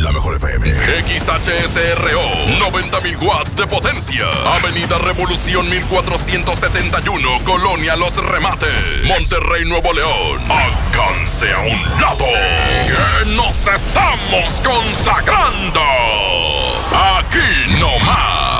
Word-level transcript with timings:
La 0.00 0.12
mejor 0.12 0.36
FM. 0.36 0.72
XHSRO. 1.06 2.22
90.000 2.58 3.20
watts 3.20 3.54
de 3.54 3.66
potencia. 3.66 4.28
Avenida 4.46 4.96
Revolución 4.96 5.68
1471. 5.68 7.44
Colonia 7.44 7.96
Los 7.96 8.16
Remates. 8.16 9.04
Monterrey, 9.04 9.66
Nuevo 9.66 9.92
León. 9.92 10.40
Alcance 10.50 11.52
a 11.52 11.60
un 11.60 11.82
lado. 12.00 12.24
Que 12.24 13.30
nos 13.30 13.68
estamos 13.68 14.62
consagrando. 14.62 15.82
Aquí 17.18 17.78
no 17.78 17.98
más. 17.98 18.59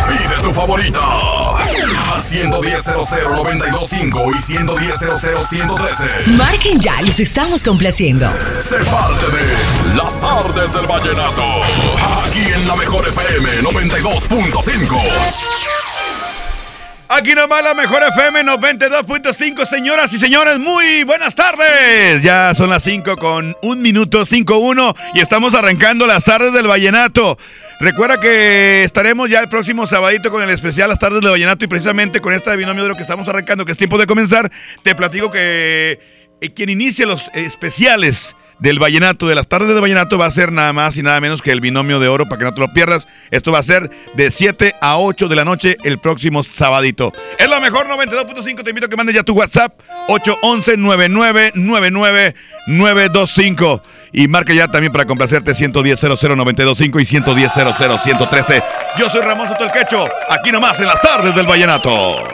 tu 0.41 0.53
favorita. 0.53 0.99
Al 2.13 2.21
110 2.21 2.87
925 2.87 4.31
y 4.33 4.37
110 4.37 4.99
113 5.49 6.05
Marquen 6.37 6.79
ya, 6.79 7.01
los 7.01 7.19
estamos 7.19 7.63
complaciendo. 7.63 8.31
Sé 8.61 8.77
parte 8.85 9.25
de 9.27 9.95
Las 9.95 10.19
tardes 10.19 10.73
del 10.73 10.87
vallenato. 10.87 11.43
Aquí 12.25 12.39
en 12.39 12.67
la 12.67 12.75
mejor 12.75 13.07
FM 13.07 13.61
92.5. 13.61 15.01
Aquí 17.13 17.35
nomás 17.35 17.61
la 17.61 17.73
mejor 17.73 18.01
FM 18.03 18.45
92.5, 18.45 19.67
señoras 19.67 20.13
y 20.13 20.19
señores, 20.19 20.59
muy 20.59 21.03
buenas 21.03 21.35
tardes. 21.35 22.21
Ya 22.23 22.53
son 22.55 22.69
las 22.69 22.83
5 22.83 23.17
con 23.17 23.57
un 23.61 23.81
minuto 23.81 24.25
5-1 24.25 24.95
y 25.13 25.19
estamos 25.19 25.53
arrancando 25.53 26.07
las 26.07 26.23
tardes 26.23 26.53
del 26.53 26.67
vallenato. 26.67 27.37
Recuerda 27.81 28.19
que 28.19 28.83
estaremos 28.83 29.27
ya 29.27 29.39
el 29.39 29.49
próximo 29.49 29.87
sabadito 29.87 30.29
con 30.29 30.43
el 30.43 30.51
especial 30.51 30.87
Las 30.87 30.99
tardes 30.99 31.19
del 31.19 31.31
vallenato 31.31 31.65
y 31.65 31.67
precisamente 31.67 32.19
con 32.19 32.31
esta 32.31 32.55
binomio 32.55 32.83
de 32.83 32.89
lo 32.89 32.95
que 32.95 33.01
estamos 33.01 33.27
arrancando, 33.27 33.65
que 33.65 33.71
es 33.71 33.77
tiempo 33.77 33.97
de 33.97 34.05
comenzar, 34.05 34.51
te 34.83 34.93
platico 34.93 35.31
que 35.31 35.99
eh, 36.41 36.49
quien 36.53 36.69
inicia 36.69 37.07
los 37.07 37.31
especiales 37.33 38.35
del 38.59 38.77
vallenato, 38.77 39.27
de 39.27 39.33
las 39.33 39.47
tardes 39.47 39.73
de 39.73 39.81
vallenato, 39.81 40.19
va 40.19 40.27
a 40.27 40.31
ser 40.31 40.51
nada 40.51 40.71
más 40.73 40.95
y 40.97 41.01
nada 41.01 41.19
menos 41.19 41.41
que 41.41 41.51
el 41.51 41.59
binomio 41.59 41.99
de 41.99 42.07
oro 42.07 42.25
para 42.29 42.37
que 42.37 42.45
no 42.45 42.53
te 42.53 42.59
lo 42.59 42.71
pierdas. 42.71 43.07
Esto 43.31 43.51
va 43.51 43.57
a 43.57 43.63
ser 43.63 43.89
de 44.13 44.29
7 44.29 44.75
a 44.79 44.99
8 44.99 45.27
de 45.27 45.35
la 45.35 45.43
noche 45.43 45.77
el 45.83 45.97
próximo 45.97 46.43
sabadito. 46.43 47.11
Es 47.39 47.49
la 47.49 47.59
mejor 47.59 47.87
92.5. 47.87 48.63
Te 48.63 48.69
invito 48.69 48.85
a 48.85 48.89
que 48.89 48.95
mandes 48.95 49.15
ya 49.15 49.23
tu 49.23 49.33
WhatsApp 49.33 49.73
811 50.07 50.77
9999 50.77 52.35
925 52.67 53.81
y 54.13 54.27
marca 54.27 54.53
ya 54.53 54.67
también 54.67 54.91
para 54.91 55.05
complacerte 55.05 55.55
110 55.55 55.99
00925 56.01 56.99
y 56.99 57.05
110 57.05 57.51
113 57.53 58.63
Yo 58.97 59.09
soy 59.09 59.21
Ramón 59.21 59.47
Soto 59.47 59.63
el 59.65 59.71
Quecho, 59.71 60.07
aquí 60.29 60.51
nomás 60.51 60.79
en 60.79 60.87
las 60.87 61.01
tardes 61.01 61.35
del 61.35 61.47
vallenato. 61.47 62.27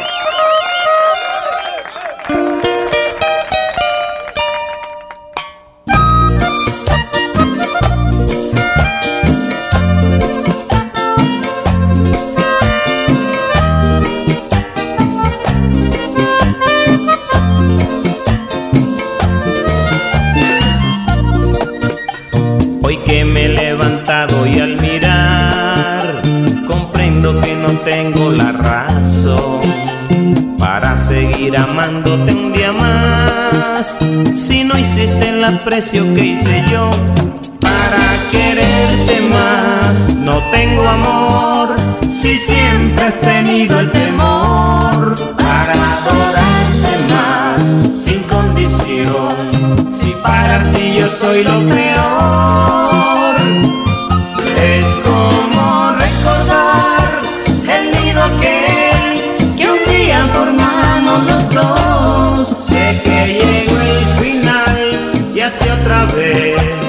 Seguir 31.48 31.58
amándote 31.58 32.34
un 32.34 32.52
día 32.52 32.74
más. 32.74 33.98
Si 34.34 34.64
no 34.64 34.78
hiciste 34.78 35.30
el 35.30 35.44
aprecio 35.44 36.04
que 36.14 36.26
hice 36.26 36.64
yo 36.72 36.92
para 37.60 38.04
quererte 38.32 39.22
más, 39.30 40.16
no 40.16 40.40
tengo 40.52 40.88
amor. 40.88 41.76
Si 42.02 42.36
siempre 42.36 43.06
has 43.06 43.22
tenido 43.22 43.80
el 43.80 43.92
temor 43.92 45.16
para 45.38 45.74
adorarte 45.94 46.94
más 47.14 47.98
sin 47.98 48.24
condición. 48.24 49.76
Si 49.98 50.12
para 50.24 50.64
ti 50.72 50.98
yo 51.00 51.08
soy 51.08 51.44
lo 51.44 51.60
peor, 51.70 53.27
llegó 63.34 63.80
el 63.80 64.06
final 64.20 65.12
y 65.36 65.40
así 65.42 65.70
otra 65.70 66.06
vez 66.16 66.87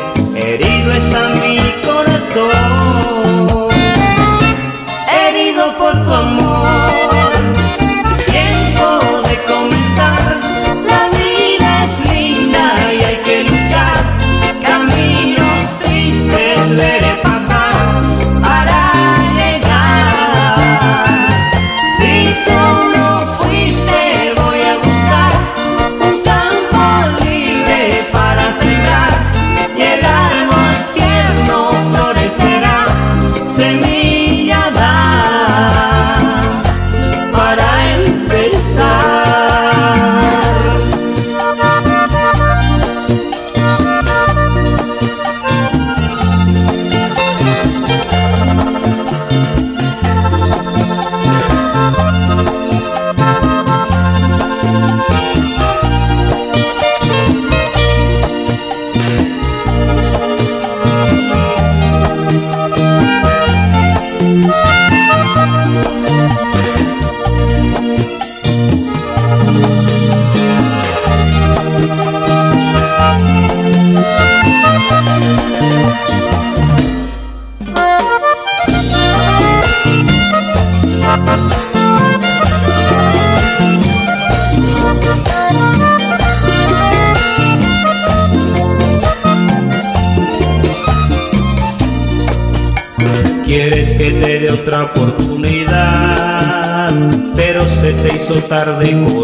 hizo 98.83 99.18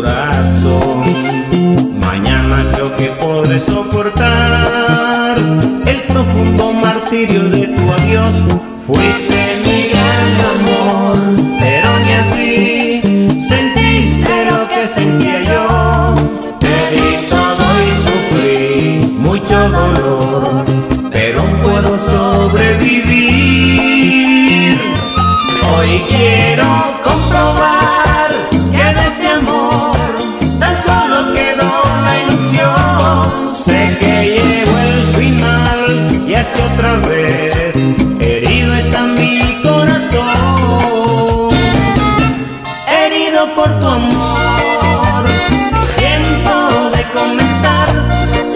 y 36.35 36.37
así 36.37 36.61
otra 36.61 36.95
vez 37.09 37.77
herido 38.21 38.75
está 38.75 39.05
mi 39.07 39.63
corazón. 39.63 41.51
Herido 42.89 43.55
por 43.55 43.69
tu 43.79 43.87
amor, 43.87 45.25
tiempo 45.97 46.55
de 46.97 47.03
comenzar. 47.19 47.89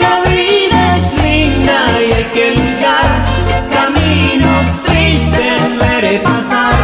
La 0.04 0.14
vida 0.28 0.96
es 0.96 1.22
linda 1.22 1.78
y 2.00 2.12
hay 2.16 2.28
que 2.34 2.46
luchar. 2.58 3.08
Caminos 3.70 4.66
tristes 4.84 5.78
veré 5.78 6.19
pasar 6.19 6.77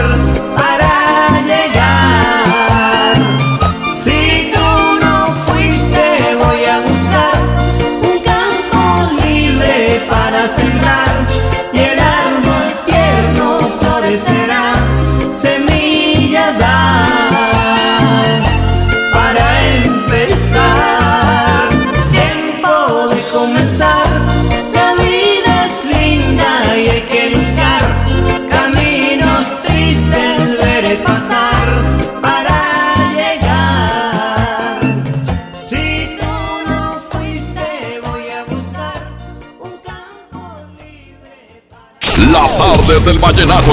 del 43.04 43.18
vallenato. 43.18 43.72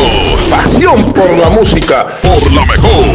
Pasión 0.49 1.13
por 1.13 1.37
la 1.37 1.49
música. 1.49 2.19
Por 2.21 2.51
la 2.51 2.65
mejor. 2.65 3.05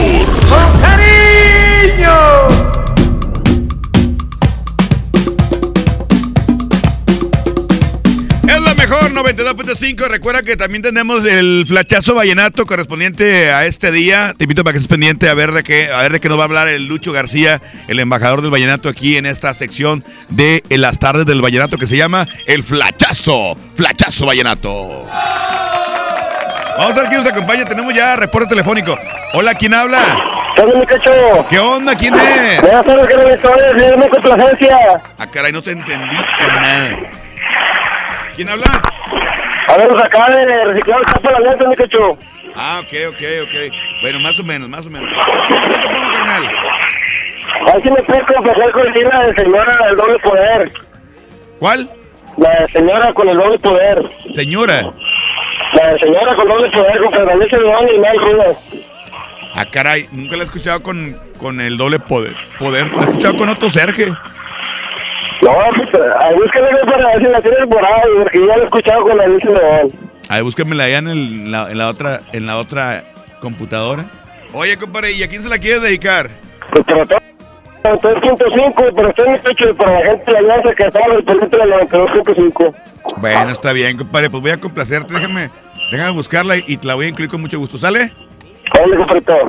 Es 8.48 8.60
la 8.62 8.74
mejor 8.74 9.12
92.5. 9.12 10.08
Recuerda 10.08 10.42
que 10.42 10.56
también 10.56 10.80
tenemos 10.80 11.22
el 11.24 11.66
flachazo 11.68 12.14
vallenato 12.14 12.64
correspondiente 12.64 13.50
a 13.50 13.66
este 13.66 13.92
día. 13.92 14.34
Te 14.38 14.44
invito 14.44 14.64
para 14.64 14.72
que 14.72 14.78
estés 14.78 14.88
pendiente 14.88 15.28
a 15.28 15.34
ver 15.34 15.52
de 15.52 15.62
qué, 15.62 15.90
a 15.92 16.00
ver 16.00 16.12
de 16.12 16.20
qué 16.20 16.30
nos 16.30 16.38
va 16.38 16.42
a 16.42 16.46
hablar 16.46 16.68
el 16.68 16.86
Lucho 16.86 17.12
García, 17.12 17.60
el 17.88 18.00
embajador 18.00 18.40
del 18.40 18.50
vallenato 18.50 18.88
aquí 18.88 19.18
en 19.18 19.26
esta 19.26 19.52
sección 19.52 20.02
de 20.30 20.62
las 20.70 20.98
tardes 20.98 21.26
del 21.26 21.42
vallenato 21.42 21.76
que 21.76 21.86
se 21.86 21.98
llama 21.98 22.26
el 22.46 22.62
flachazo, 22.62 23.58
flachazo 23.74 24.24
vallenato. 24.24 25.06
Vamos 26.76 26.96
a 26.96 27.00
ver 27.00 27.08
quién 27.08 27.22
nos 27.22 27.32
acompaña. 27.32 27.64
Tenemos 27.64 27.94
ya 27.94 28.16
reporte 28.16 28.48
telefónico. 28.48 28.98
Hola, 29.34 29.54
¿quién 29.54 29.72
habla? 29.74 29.98
¿Qué 30.54 30.62
onda, 30.62 30.78
mi 30.78 30.86
cacho? 30.86 31.46
¿Qué 31.48 31.58
onda? 31.58 31.94
¿Quién 31.94 32.14
es? 32.14 32.60
Buenas 32.62 32.84
tardes, 32.84 33.16
me 33.16 33.30
estoy, 33.30 33.60
es 33.76 33.96
mi 33.96 34.08
complacencia. 34.08 34.78
Ah, 35.18 35.26
caray, 35.26 35.52
no 35.52 35.62
te 35.62 35.70
entendí 35.72 36.16
por 36.16 36.54
nada. 36.54 36.96
¿Quién 38.34 38.48
habla? 38.48 38.66
A 39.68 39.76
ver, 39.76 39.90
nos 39.90 40.02
acaba 40.02 40.28
de 40.30 40.64
reciclar 40.64 41.00
el 41.00 41.06
campo 41.06 41.28
de 41.28 41.32
la 41.32 41.38
alianza, 41.38 41.68
mi 41.68 41.76
cacho. 41.76 42.18
Ah, 42.54 42.80
ok, 42.80 42.92
ok, 43.08 43.22
ok. 43.42 43.72
Bueno, 44.02 44.18
más 44.20 44.38
o 44.38 44.44
menos, 44.44 44.68
más 44.68 44.86
o 44.86 44.90
menos. 44.90 45.10
¿Qué 45.48 45.54
te 45.54 45.78
pongo, 45.88 46.12
carnal? 46.12 46.44
A 47.68 47.72
ver 47.72 47.82
si 47.82 47.90
me 47.90 48.02
puedes 48.02 48.24
complacer 48.26 48.72
con 48.72 48.86
la 48.86 49.34
señora 49.34 49.86
del 49.86 49.96
doble 49.96 50.18
poder. 50.20 50.72
¿Cuál? 51.58 51.90
La 52.36 52.66
señora 52.68 53.12
con 53.12 53.28
el 53.28 53.36
doble 53.36 53.58
poder. 53.58 54.02
Señora. 54.34 54.92
La 55.80 55.98
señora 55.98 56.34
con 56.36 56.48
doble 56.48 56.70
poder, 56.70 56.98
con 57.02 57.12
Fernández 57.12 57.52
León 57.52 57.88
y 57.94 57.98
Mel 57.98 58.18
Rudas. 58.20 58.56
Ah, 59.54 59.64
caray, 59.70 60.08
nunca 60.12 60.36
la 60.36 60.42
he 60.42 60.46
escuchado 60.46 60.82
con, 60.82 61.18
con 61.38 61.60
el 61.60 61.76
doble 61.76 61.98
poder. 61.98 62.34
Poder, 62.58 62.90
la 62.92 63.00
he 63.00 63.04
escuchado 63.04 63.36
con 63.36 63.48
otro 63.48 63.70
Sergio. 63.70 64.16
No, 65.42 65.52
pues, 65.76 65.88
ahí 66.20 66.34
para 66.86 67.06
ver 67.12 67.18
si 67.18 67.24
la 67.26 67.40
tienes 67.40 67.66
por 67.70 67.84
ahí, 67.84 68.02
porque 68.22 68.38
ya 68.46 68.56
la 68.56 68.62
he 68.62 68.64
escuchado 68.66 69.02
con 69.02 69.16
la 69.16 69.24
Alicia 69.24 69.50
León. 69.50 69.92
A 70.28 70.34
ver, 70.34 70.42
búsquenmela 70.44 70.84
allá 70.84 70.98
en, 70.98 71.08
el- 71.08 71.18
en 71.32 71.52
la, 71.52 71.70
en 71.70 71.78
la 71.78 71.88
otra, 71.88 72.20
en 72.32 72.46
la 72.46 72.56
otra 72.56 73.04
computadora. 73.40 74.04
Oye, 74.52 74.76
compadre, 74.78 75.12
¿y 75.12 75.22
a 75.22 75.28
quién 75.28 75.42
se 75.42 75.48
la 75.48 75.58
quieres 75.58 75.82
dedicar? 75.82 76.30
Pues 76.70 76.84
para 76.86 77.04
todo. 77.06 77.18
93.5, 77.84 78.92
pero 78.96 79.08
estoy 79.10 79.26
en 79.26 79.32
mi 79.34 79.38
pecho 79.38 79.76
para 79.76 79.92
la 79.92 80.06
gente 80.06 80.24
de 80.26 80.32
la 80.32 80.38
alianza 80.38 80.74
que 80.74 80.82
estaba 80.82 81.06
en 81.06 81.12
el 81.12 81.24
de 81.24 81.58
la 81.58 81.66
92.5. 81.82 82.74
Bueno, 83.18 83.50
está 83.52 83.72
bien, 83.72 83.96
compadre, 83.96 84.28
pues 84.28 84.42
voy 84.42 84.50
a 84.50 84.58
complacerte. 84.58 85.14
Déjame, 85.14 85.50
déjame 85.90 86.10
buscarla 86.10 86.56
y, 86.56 86.76
te 86.76 86.86
la 86.86 86.94
voy 86.94 87.06
a 87.06 87.08
incluir 87.08 87.30
con 87.30 87.40
mucho 87.40 87.58
gusto. 87.58 87.78
¿Sale? 87.78 88.12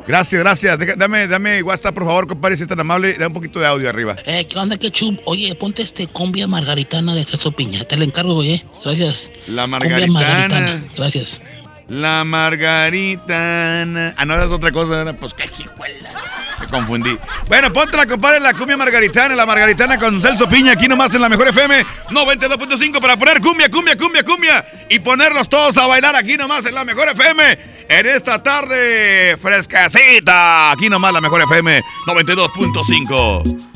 Gracias, 0.05 0.41
gracias. 0.41 0.77
Deja- 0.79 0.95
dame, 0.95 1.27
dame 1.27 1.63
WhatsApp, 1.63 1.93
por 1.95 2.05
favor, 2.05 2.27
compadre, 2.27 2.55
si 2.55 2.63
es 2.63 2.69
tan 2.69 2.79
amable. 2.79 3.13
Da 3.13 3.27
un 3.27 3.33
poquito 3.33 3.59
de 3.59 3.65
audio 3.65 3.89
arriba. 3.89 4.15
Eh, 4.25 4.45
¿qué 4.47 4.57
onda, 4.57 4.77
qué 4.77 4.91
chup? 4.91 5.19
Oye, 5.25 5.53
ponte 5.55 5.81
este 5.81 6.07
cumbia 6.07 6.47
margaritana 6.47 7.15
de 7.15 7.25
Celso 7.25 7.51
Piña. 7.51 7.83
Te 7.85 7.97
la 7.97 8.03
encargo, 8.05 8.35
oye. 8.35 8.63
Gracias. 8.83 9.29
La 9.47 9.65
margaritana. 9.67 10.81
Gracias. 10.95 11.41
La 11.87 12.23
margaritana. 12.25 14.13
Ah, 14.17 14.25
no, 14.25 14.33
era 14.35 14.47
otra 14.47 14.71
cosa. 14.71 15.01
Era, 15.01 15.13
pues 15.13 15.33
qué 15.33 15.45
hijuela. 15.45 16.09
Me 16.59 16.67
confundí. 16.67 17.17
Bueno, 17.47 17.71
ponte 17.71 17.95
la 17.97 18.05
compadre, 18.05 18.39
la 18.39 18.53
cumbia 18.53 18.77
margaritana, 18.77 19.35
la 19.35 19.45
margaritana 19.45 19.97
con 19.97 20.21
Celso 20.21 20.47
Piña, 20.49 20.73
aquí 20.73 20.87
nomás 20.87 21.13
en 21.13 21.21
la 21.21 21.29
mejor 21.29 21.47
FM 21.49 21.85
92.5 22.09 22.99
para 22.99 23.17
poner 23.17 23.41
cumbia, 23.41 23.69
cumbia, 23.69 23.97
cumbia, 23.97 24.23
cumbia 24.23 24.65
y 24.89 24.99
ponerlos 24.99 25.49
todos 25.49 25.77
a 25.77 25.87
bailar 25.87 26.15
aquí 26.15 26.37
nomás 26.37 26.65
en 26.65 26.75
la 26.75 26.83
mejor 26.83 27.07
FM 27.09 27.59
en 27.89 28.05
esta 28.05 28.41
tarde 28.41 29.37
frescacita. 29.41 30.71
Aquí 30.71 30.89
nomás 30.89 31.13
la 31.13 31.21
mejor 31.21 31.41
FM 31.41 31.81
92.5. 32.07 33.67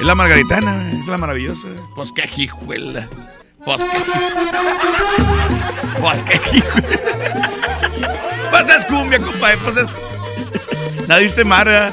Es 0.00 0.06
la 0.06 0.14
margaritana, 0.14 0.90
es 0.90 1.06
la 1.06 1.18
maravillosa. 1.18 1.68
Pues 1.94 2.10
qué 2.12 2.28
hijuela. 2.36 3.08
Pues 3.64 3.80
qué 3.82 3.98
Pues 6.00 6.22
qué 6.22 6.40
Pues 8.50 8.70
es 8.70 8.86
cumbia, 8.86 9.18
compadre. 9.18 9.58
Pues 9.58 9.76
es. 9.76 9.88
¿La 11.08 11.18
viste 11.18 11.44
mar? 11.44 11.92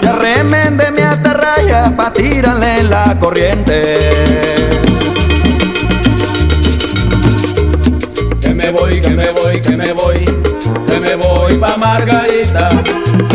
Ya 0.00 0.12
remen 0.12 0.76
de 0.76 0.90
mi 0.92 1.02
atarraya 1.02 1.94
pa' 1.96 2.12
tirarle 2.12 2.84
la 2.84 3.16
corriente. 3.18 3.98
Que 8.40 8.50
me 8.54 8.70
voy, 8.70 9.00
que 9.00 9.10
me 9.10 9.30
voy, 9.30 9.60
que 9.60 9.76
me 9.76 9.92
voy, 9.92 10.24
que 10.86 11.00
me 11.00 11.14
voy 11.16 11.56
pa' 11.56 11.76
Margarita, 11.76 12.70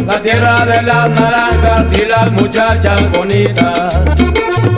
la 0.06 0.22
tierra 0.22 0.66
de 0.66 0.82
las 0.84 1.10
naranjas 1.10 1.92
y 1.92 2.06
las 2.06 2.32
muchachas 2.32 3.12
bonitas, 3.12 4.00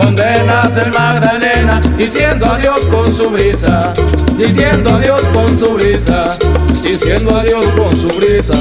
donde 0.01 0.43
nace 0.45 0.81
el 0.81 0.91
Magdalena, 0.91 1.79
diciendo 1.98 2.48
adiós 2.51 2.86
con 2.88 3.12
su 3.12 3.29
brisa, 3.29 3.93
diciendo 4.38 4.95
adiós 4.95 5.24
con 5.33 5.57
su 5.57 5.74
brisa, 5.74 6.38
diciendo 6.83 7.38
adiós 7.38 7.67
con 7.71 7.95
su 7.95 8.07
brisa. 8.17 8.55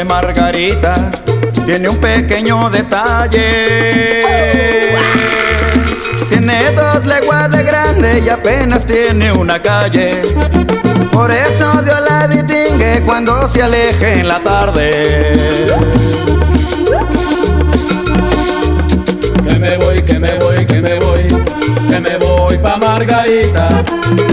Margarita 0.04 0.94
tiene 1.64 1.88
un 1.88 1.96
pequeño 1.98 2.70
detalle. 2.70 4.22
Tiene 6.28 6.70
dos 6.72 7.06
leguas 7.06 7.50
de 7.50 7.62
grande 7.62 8.20
y 8.20 8.28
apenas 8.28 8.84
tiene 8.84 9.32
una 9.32 9.60
calle. 9.60 10.22
Por 11.12 11.30
eso 11.30 11.70
Dios 11.82 12.00
la 12.08 12.26
distingue 12.26 13.02
cuando 13.06 13.48
se 13.48 13.62
aleje 13.62 14.20
en 14.20 14.28
la 14.28 14.40
tarde. 14.40 15.32
Que 19.46 19.58
me 19.58 19.76
voy, 19.76 20.02
que 20.02 20.18
me 20.18 20.34
voy, 20.34 20.66
que 20.66 20.80
me 20.80 20.98
voy, 20.98 21.28
que 21.88 22.00
me 22.00 22.16
voy 22.16 22.58
pa' 22.58 22.76
Margarita, 22.76 23.68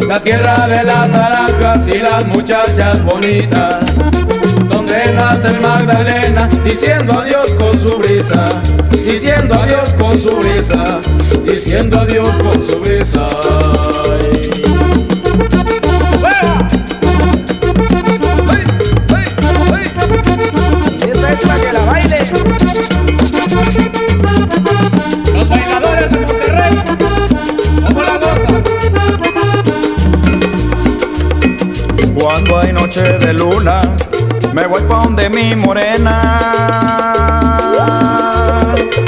la 0.07 0.19
tierra 0.19 0.67
de 0.67 0.83
las 0.83 1.09
naranjas 1.09 1.87
y 1.87 1.99
las 1.99 2.25
muchachas 2.27 3.03
bonitas, 3.03 3.79
donde 4.99 5.13
nace 5.13 5.59
Magdalena, 5.59 6.49
diciendo 6.63 7.19
adiós 7.19 7.53
con 7.53 7.77
su 7.77 7.97
brisa, 7.99 8.61
diciendo 8.91 9.55
adiós 9.55 9.93
con 9.93 10.17
su 10.17 10.35
brisa, 10.35 10.99
diciendo 11.45 11.99
adiós 11.99 12.29
con 12.37 12.61
su 12.61 12.79
brisa. 12.79 13.27
Que 21.61 21.73
la 21.73 21.81
baile. 21.81 22.17
Los 25.33 25.49
bailadores 25.49 26.09
de 26.09 26.19
Monterrey. 26.25 26.77
Cuando 32.13 32.59
hay 32.59 32.73
noche 32.73 33.01
de 33.01 33.33
luna, 33.33 33.79
me 34.59 34.67
voy 34.67 34.81
pa' 34.83 34.99
donde 35.03 35.29
mi 35.29 35.55
morena. 35.55 36.19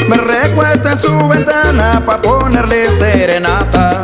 Me 0.07 0.15
recuesta 0.15 0.93
en 0.93 0.99
su 0.99 1.27
ventana 1.27 2.01
pa' 2.05 2.21
ponerle 2.21 2.87
serenata. 2.97 4.03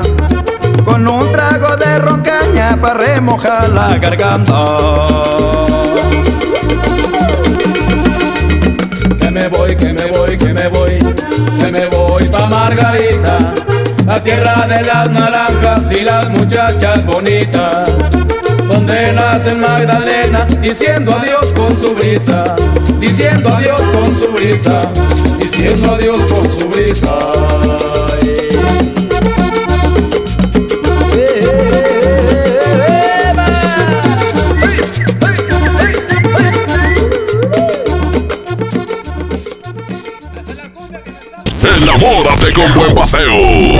Con 0.83 1.07
un 1.07 1.31
trago 1.31 1.75
de 1.77 1.99
roncaña 1.99 2.77
pa' 2.81 2.93
remojar 2.93 3.69
la 3.69 3.97
garganta. 3.97 4.61
Que 9.19 9.31
me 9.31 9.47
voy, 9.47 9.75
que 9.77 9.93
me 9.93 10.05
voy, 10.07 10.37
que 10.37 10.53
me 10.53 10.67
voy, 10.67 10.97
que 10.97 11.71
me 11.71 11.85
voy 11.87 12.25
pa' 12.25 12.49
Margarita, 12.49 13.53
la 14.05 14.21
tierra 14.21 14.67
de 14.67 14.83
las 14.83 15.09
naranjas 15.11 15.91
y 15.91 16.03
las 16.03 16.29
muchachas 16.29 17.05
bonitas, 17.05 17.89
donde 18.67 19.13
nace 19.13 19.55
Magdalena, 19.57 20.45
diciendo 20.61 21.15
adiós 21.15 21.53
con 21.53 21.77
su 21.77 21.93
brisa, 21.95 22.55
diciendo 22.99 23.53
adiós 23.53 23.81
con 23.81 24.13
su 24.13 24.31
brisa, 24.31 24.91
diciendo 25.39 25.95
adiós 25.95 26.17
con 26.31 26.51
su 26.51 26.69
brisa. 26.69 27.17
Enamórate 41.63 42.53
con 42.53 42.73
buen 42.75 42.95
paseo. 42.95 43.77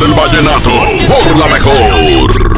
Del 0.00 0.12
vallenato, 0.12 0.70
por 1.06 1.36
la 1.36 1.46
mejor. 1.48 2.48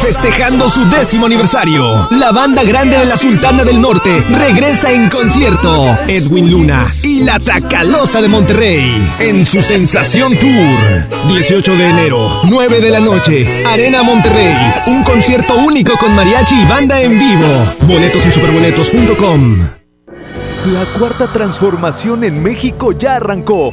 Festejando 0.00 0.68
su 0.68 0.88
décimo 0.88 1.26
aniversario, 1.26 2.06
la 2.10 2.30
banda 2.30 2.62
grande 2.62 2.98
de 2.98 3.06
la 3.06 3.16
Sultana 3.16 3.64
del 3.64 3.80
Norte 3.80 4.24
regresa 4.30 4.92
en 4.92 5.08
concierto. 5.08 5.98
Edwin 6.06 6.50
Luna 6.50 6.86
y 7.02 7.24
la 7.24 7.40
Tracalosa 7.40 8.20
de 8.20 8.28
Monterrey 8.28 9.02
en 9.18 9.44
su 9.44 9.62
Sensación 9.62 10.38
Tour. 10.38 11.28
18 11.28 11.76
de 11.76 11.88
enero, 11.88 12.40
9 12.44 12.80
de 12.80 12.90
la 12.90 13.00
noche, 13.00 13.64
Arena 13.66 14.02
Monterrey. 14.02 14.54
Un 14.86 15.02
concierto 15.02 15.54
único 15.56 15.96
con 15.98 16.14
mariachi 16.14 16.54
y 16.54 16.66
banda 16.66 17.00
en 17.00 17.18
vivo. 17.18 17.48
Boletos 17.82 18.24
en 18.26 18.32
superboletos.com. 18.32 19.58
La 20.66 20.84
cuarta 20.98 21.26
transformación 21.32 22.24
en 22.24 22.42
México 22.42 22.92
ya 22.92 23.16
arrancó 23.16 23.72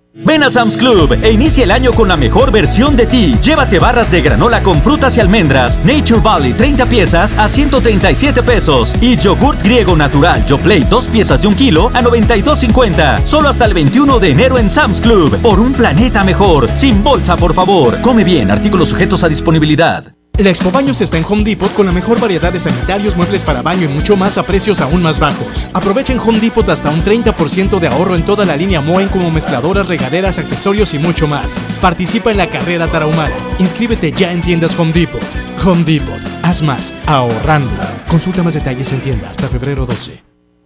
Ven 0.23 0.43
a 0.43 0.49
Sam's 0.49 0.77
Club 0.77 1.17
e 1.21 1.31
inicia 1.31 1.63
el 1.63 1.71
año 1.71 1.91
con 1.93 2.07
la 2.07 2.15
mejor 2.15 2.51
versión 2.51 2.95
de 2.95 3.07
ti. 3.07 3.35
Llévate 3.41 3.79
barras 3.79 4.11
de 4.11 4.21
granola 4.21 4.61
con 4.61 4.81
frutas 4.81 5.17
y 5.17 5.19
almendras, 5.19 5.79
Nature 5.83 6.19
Valley 6.21 6.53
30 6.53 6.85
piezas 6.85 7.35
a 7.37 7.49
137 7.49 8.43
pesos 8.43 8.95
y 9.01 9.17
yogurt 9.17 9.61
griego 9.63 9.95
natural 9.95 10.45
Yoplait 10.45 10.87
2 10.87 11.07
piezas 11.07 11.41
de 11.41 11.47
un 11.47 11.55
kilo 11.55 11.89
a 11.93 12.01
92.50. 12.01 13.25
Solo 13.25 13.49
hasta 13.49 13.65
el 13.65 13.73
21 13.73 14.19
de 14.19 14.29
enero 14.29 14.57
en 14.57 14.69
Sam's 14.69 15.01
Club. 15.01 15.37
Por 15.41 15.59
un 15.59 15.73
planeta 15.73 16.23
mejor. 16.23 16.69
Sin 16.75 17.03
bolsa, 17.03 17.35
por 17.35 17.53
favor. 17.53 17.99
Come 18.01 18.23
bien. 18.23 18.51
Artículos 18.51 18.89
sujetos 18.89 19.23
a 19.23 19.29
disponibilidad. 19.29 20.13
La 20.41 20.49
Expo 20.49 20.71
Baños 20.71 21.01
está 21.01 21.19
en 21.19 21.25
Home 21.29 21.43
Depot 21.43 21.71
con 21.71 21.85
la 21.85 21.91
mejor 21.91 22.19
variedad 22.19 22.51
de 22.51 22.59
sanitarios, 22.59 23.15
muebles 23.15 23.43
para 23.43 23.61
baño 23.61 23.83
y 23.83 23.87
mucho 23.89 24.17
más 24.17 24.39
a 24.39 24.43
precios 24.43 24.81
aún 24.81 25.03
más 25.03 25.19
bajos. 25.19 25.67
Aprovechen 25.71 26.17
Home 26.17 26.39
Depot 26.39 26.67
hasta 26.67 26.89
un 26.89 27.03
30% 27.03 27.77
de 27.77 27.87
ahorro 27.87 28.15
en 28.15 28.25
toda 28.25 28.43
la 28.43 28.55
línea 28.55 28.81
Moen 28.81 29.07
como 29.09 29.29
mezcladoras, 29.29 29.87
regaderas, 29.87 30.39
accesorios 30.39 30.95
y 30.95 30.99
mucho 30.99 31.27
más. 31.27 31.59
Participa 31.79 32.31
en 32.31 32.37
la 32.37 32.47
carrera 32.47 32.87
tarahumara. 32.87 33.35
Inscríbete 33.59 34.11
ya 34.13 34.31
en 34.31 34.41
tiendas 34.41 34.73
Home 34.79 34.91
Depot. 34.93 35.21
Home 35.63 35.83
Depot. 35.83 36.19
Haz 36.41 36.63
más 36.63 36.91
ahorrando. 37.05 37.71
Consulta 38.09 38.41
más 38.41 38.55
detalles 38.55 38.91
en 38.93 39.01
tienda 39.01 39.29
hasta 39.29 39.47
febrero 39.47 39.85
12. 39.85 40.23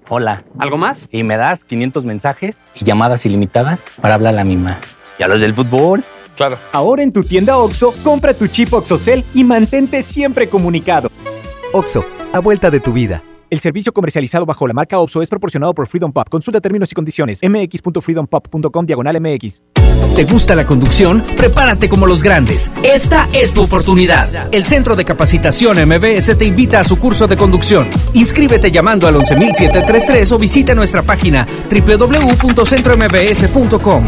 Hola. 0.08 0.46
¿Algo 0.58 0.78
más? 0.78 1.06
Y 1.12 1.24
me 1.24 1.36
das 1.36 1.66
500 1.66 2.06
mensajes 2.06 2.72
y 2.76 2.86
llamadas 2.86 3.26
ilimitadas 3.26 3.88
para 4.00 4.14
hablar 4.14 4.36
a 4.36 4.38
la 4.38 4.46
misma. 4.46 4.80
¿Y 5.20 5.24
a 5.24 5.28
los 5.28 5.42
del 5.42 5.54
fútbol? 5.54 6.06
Claro. 6.36 6.58
Ahora 6.72 7.04
en 7.04 7.12
tu 7.12 7.24
tienda 7.24 7.58
OXO, 7.58 7.94
compra 8.04 8.34
tu 8.34 8.48
chip 8.48 8.74
OXOCEL 8.74 9.24
y 9.34 9.44
mantente 9.44 10.02
siempre 10.02 10.50
comunicado. 10.50 11.10
OXO, 11.74 12.06
a 12.34 12.40
vuelta 12.40 12.72
de 12.72 12.80
tu 12.80 12.94
vida. 12.94 13.22
El 13.50 13.60
servicio 13.60 13.92
comercializado 13.94 14.46
bajo 14.46 14.68
la 14.68 14.74
marca 14.74 15.00
OXO 15.00 15.22
es 15.22 15.30
proporcionado 15.30 15.74
por 15.74 15.88
Freedom 15.88 16.12
Pop. 16.12 16.28
Consulta 16.30 16.60
términos 16.60 16.92
y 16.92 16.96
condiciones. 16.96 17.40
mx.freedompop.com 17.44 18.86
diagonal 18.86 19.22
mx. 19.22 19.62
¿Te 20.16 20.24
gusta 20.24 20.56
la 20.56 20.66
conducción? 20.66 21.24
Prepárate 21.38 21.88
como 21.88 22.08
los 22.08 22.24
grandes. 22.24 22.72
Esta 22.84 23.30
es 23.34 23.54
tu 23.54 23.62
oportunidad. 23.62 24.52
El 24.54 24.66
Centro 24.66 24.96
de 24.96 25.06
Capacitación 25.06 25.78
MBS 25.88 26.36
te 26.38 26.46
invita 26.46 26.80
a 26.80 26.84
su 26.84 26.98
curso 26.98 27.28
de 27.28 27.38
conducción. 27.38 27.88
Inscríbete 28.14 28.72
llamando 28.72 29.08
al 29.08 29.16
11733 29.16 30.32
o 30.32 30.40
visita 30.40 30.74
nuestra 30.74 31.04
página 31.04 31.46
www.centrombs.com. 31.70 34.04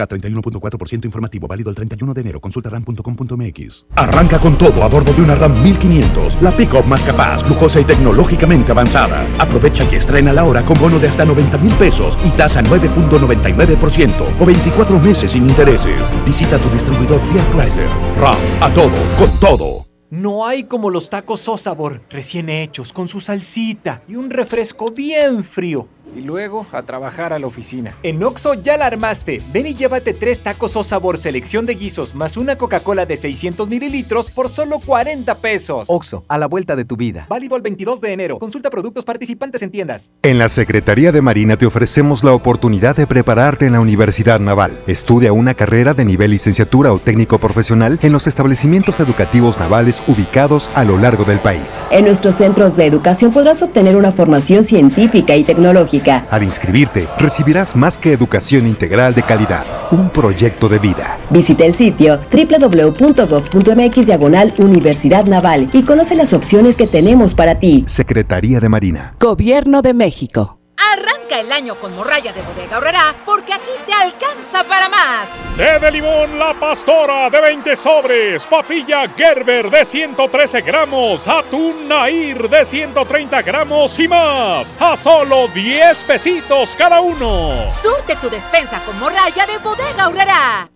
K31.4% 0.00 1.04
informativo 1.04 1.46
válido 1.46 1.70
el 1.70 1.76
31 1.76 2.14
de 2.14 2.20
enero. 2.20 2.40
Consulta 2.40 2.70
ram.com.mx. 2.70 3.86
Arranca 3.96 4.40
con 4.40 4.56
todo 4.56 4.82
a 4.82 4.88
bordo 4.88 5.12
de 5.12 5.22
una 5.22 5.34
RAM 5.34 5.62
1500, 5.62 6.42
la 6.42 6.56
pick-up 6.56 6.84
más 6.84 7.04
capaz, 7.04 7.48
lujosa 7.48 7.80
y 7.80 7.84
tecnológicamente 7.84 8.72
avanzada. 8.72 9.26
Aprovecha 9.38 9.84
y 9.90 9.96
estrena 9.96 10.32
la 10.32 10.44
hora 10.44 10.64
con 10.64 10.78
bono 10.78 10.98
de 10.98 11.08
hasta 11.08 11.24
90 11.24 11.58
mil 11.58 11.74
pesos 11.74 12.18
y 12.24 12.30
tasa 12.30 12.62
9.99% 12.62 14.40
o 14.40 14.46
24 14.46 15.00
meses 15.00 15.32
sin 15.32 15.48
intereses. 15.48 16.12
Visita 16.24 16.58
tu 16.58 16.68
distribuidor 16.70 17.20
Fiat 17.20 17.50
Chrysler. 17.52 17.88
RAM, 18.16 18.36
a 18.60 18.72
todo, 18.72 18.96
con 19.18 19.30
todo. 19.40 19.86
No 20.10 20.44
hay 20.44 20.64
como 20.64 20.90
los 20.90 21.08
tacos 21.08 21.40
Sosabor, 21.40 22.02
recién 22.10 22.48
hechos, 22.48 22.92
con 22.92 23.06
su 23.06 23.20
salsita 23.20 24.02
y 24.08 24.16
un 24.16 24.28
refresco 24.28 24.86
bien 24.92 25.44
frío. 25.44 25.86
Y 26.14 26.22
luego 26.22 26.66
a 26.72 26.82
trabajar 26.82 27.32
a 27.32 27.38
la 27.38 27.46
oficina. 27.46 27.94
En 28.02 28.22
Oxo 28.22 28.54
ya 28.54 28.76
la 28.76 28.86
armaste. 28.86 29.42
Ven 29.52 29.66
y 29.66 29.74
llévate 29.74 30.14
tres 30.14 30.40
tacos 30.40 30.76
o 30.76 30.84
sabor 30.84 31.18
selección 31.18 31.66
de 31.66 31.74
guisos 31.74 32.14
más 32.14 32.36
una 32.36 32.56
Coca-Cola 32.56 33.06
de 33.06 33.16
600 33.16 33.68
mililitros 33.68 34.30
por 34.30 34.48
solo 34.48 34.80
40 34.80 35.34
pesos. 35.36 35.88
Oxo, 35.88 36.24
a 36.28 36.38
la 36.38 36.46
vuelta 36.46 36.76
de 36.76 36.84
tu 36.84 36.96
vida. 36.96 37.26
Válido 37.28 37.56
el 37.56 37.62
22 37.62 38.00
de 38.00 38.12
enero. 38.12 38.38
Consulta 38.38 38.70
productos 38.70 39.04
participantes 39.04 39.62
en 39.62 39.70
tiendas. 39.70 40.12
En 40.22 40.38
la 40.38 40.48
Secretaría 40.48 41.12
de 41.12 41.22
Marina 41.22 41.56
te 41.56 41.66
ofrecemos 41.66 42.24
la 42.24 42.32
oportunidad 42.32 42.96
de 42.96 43.06
prepararte 43.06 43.66
en 43.66 43.72
la 43.72 43.80
Universidad 43.80 44.40
Naval. 44.40 44.80
Estudia 44.86 45.32
una 45.32 45.54
carrera 45.54 45.94
de 45.94 46.04
nivel 46.04 46.30
licenciatura 46.30 46.92
o 46.92 46.98
técnico 46.98 47.38
profesional 47.38 47.98
en 48.02 48.12
los 48.12 48.26
establecimientos 48.26 49.00
educativos 49.00 49.58
navales 49.58 50.02
ubicados 50.06 50.70
a 50.74 50.84
lo 50.84 50.98
largo 50.98 51.24
del 51.24 51.38
país. 51.38 51.82
En 51.90 52.04
nuestros 52.04 52.36
centros 52.36 52.76
de 52.76 52.86
educación 52.86 53.32
podrás 53.32 53.62
obtener 53.62 53.96
una 53.96 54.12
formación 54.12 54.64
científica 54.64 55.36
y 55.36 55.44
tecnológica. 55.44 55.99
Al 56.30 56.42
inscribirte, 56.42 57.06
recibirás 57.18 57.76
más 57.76 57.98
que 57.98 58.12
educación 58.12 58.66
integral 58.66 59.14
de 59.14 59.22
calidad, 59.22 59.64
un 59.90 60.10
proyecto 60.10 60.68
de 60.68 60.78
vida. 60.78 61.18
Visita 61.30 61.64
el 61.64 61.74
sitio 61.74 62.20
www.gov.mx 62.32 64.06
diagonal 64.06 64.54
Universidad 64.58 65.24
Naval 65.24 65.68
y 65.72 65.82
conoce 65.82 66.14
las 66.14 66.32
opciones 66.32 66.76
que 66.76 66.86
tenemos 66.86 67.34
para 67.34 67.58
ti. 67.58 67.84
Secretaría 67.86 68.60
de 68.60 68.68
Marina. 68.68 69.14
Gobierno 69.18 69.82
de 69.82 69.94
México. 69.94 70.59
Arranca 70.92 71.38
el 71.38 71.52
año 71.52 71.76
con 71.76 71.94
morralla 71.94 72.32
de 72.32 72.42
bodega 72.42 72.78
horrera 72.78 73.14
porque 73.24 73.54
aquí 73.54 73.70
te 73.86 73.92
alcanza 73.92 74.64
para 74.64 74.88
más. 74.88 75.28
Té 75.56 75.78
de 75.78 75.92
limón 75.92 76.36
La 76.36 76.52
Pastora 76.54 77.30
de 77.30 77.40
20 77.40 77.76
sobres, 77.76 78.44
papilla 78.46 79.08
Gerber 79.16 79.70
de 79.70 79.84
113 79.84 80.62
gramos, 80.62 81.28
atún 81.28 81.86
Nair 81.86 82.48
de 82.48 82.64
130 82.64 83.42
gramos 83.42 83.96
y 84.00 84.08
más. 84.08 84.74
A 84.80 84.96
solo 84.96 85.46
10 85.46 86.02
pesitos 86.04 86.74
cada 86.76 87.00
uno. 87.00 87.68
Surte 87.68 88.16
tu 88.16 88.28
despensa 88.28 88.82
con 88.84 88.98
morralla 88.98 89.46
de 89.46 89.58
bodega 89.58 90.08
horrera. 90.08 90.68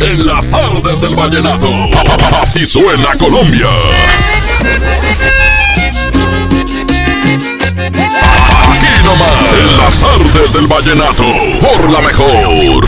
En 0.00 0.26
las 0.28 0.48
tardes 0.48 1.00
del 1.00 1.16
vallenato, 1.16 1.68
así 2.40 2.64
suena 2.64 3.16
Colombia. 3.18 3.66
Nomás, 9.10 9.42
en 9.58 9.76
las 9.76 10.04
artes 10.04 10.52
del 10.52 10.66
vallenato, 10.68 11.24
por 11.60 11.90
la 11.90 12.00
mejor. 12.00 12.84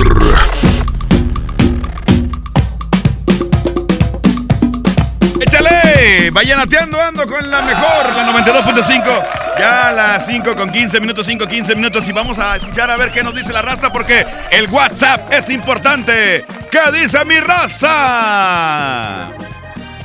¡Échale! 5.40 6.30
Vallenateando 6.30 7.00
ando 7.00 7.26
con 7.26 7.50
la 7.50 7.62
mejor, 7.62 8.14
la 8.14 8.32
92.5. 8.32 9.58
Ya 9.58 9.88
a 9.88 9.92
las 9.92 10.24
5 10.26 10.54
con 10.54 10.70
15 10.70 11.00
minutos, 11.00 11.26
5 11.26 11.48
15 11.48 11.74
minutos. 11.74 12.06
Y 12.06 12.12
vamos 12.12 12.38
a 12.38 12.54
escuchar 12.54 12.88
a 12.92 12.96
ver 12.96 13.10
qué 13.10 13.24
nos 13.24 13.34
dice 13.34 13.52
la 13.52 13.62
raza 13.62 13.92
porque 13.92 14.24
el 14.52 14.68
WhatsApp 14.68 15.32
es 15.32 15.50
importante. 15.50 16.46
¿Qué 16.70 17.00
dice 17.00 17.24
mi 17.24 17.40
raza? 17.40 19.32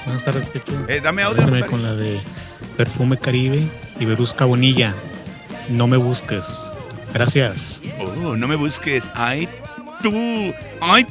Buenas 0.04 0.24
tardes, 0.24 0.50
Kecho. 0.50 0.74
Eh, 0.88 1.00
dame 1.00 1.22
audio. 1.22 1.68
Con 1.68 1.84
la 1.84 1.94
de 1.94 2.20
Perfume 2.76 3.18
Caribe 3.18 3.68
y 4.00 4.06
Verusca 4.06 4.46
Bonilla. 4.46 4.96
No 5.70 5.88
me 5.88 5.98
busques. 5.98 6.72
Gracias. 7.14 7.82
Oh, 8.00 8.36
no 8.36 8.48
me 8.48 8.56
busques. 8.56 9.10
Ay, 9.16 9.48
tú. 10.02 10.54
Ay. 10.82 11.06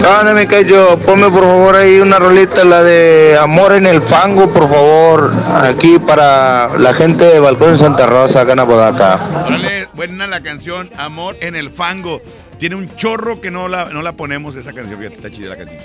No, 0.00 0.34
me 0.34 0.46
callo. 0.46 0.98
Ponme 0.98 1.30
por 1.30 1.42
favor 1.42 1.76
ahí 1.76 2.00
una 2.00 2.18
rolita, 2.18 2.64
la 2.64 2.82
de 2.82 3.36
Amor 3.38 3.72
en 3.72 3.86
el 3.86 4.00
Fango, 4.00 4.52
por 4.52 4.68
favor. 4.68 5.30
Aquí 5.62 5.98
para 5.98 6.78
la 6.78 6.92
gente 6.92 7.24
de 7.24 7.40
Balcón 7.40 7.76
Santa 7.76 8.06
Rosa, 8.06 8.42
acá 8.42 8.52
en 8.52 8.60
Apodaca. 8.60 9.18
Órale, 9.46 9.88
buena 9.94 10.26
la 10.26 10.42
canción 10.42 10.90
Amor 10.96 11.36
en 11.40 11.56
el 11.56 11.70
Fango. 11.70 12.22
Tiene 12.58 12.76
un 12.76 12.94
chorro 12.96 13.40
que 13.40 13.50
no 13.50 13.68
la, 13.68 13.86
no 13.86 14.02
la 14.02 14.12
ponemos 14.12 14.56
esa 14.56 14.72
canción. 14.72 14.98
Fíjate, 14.98 15.16
está 15.16 15.30
chida 15.30 15.50
la 15.50 15.56
canción. 15.56 15.82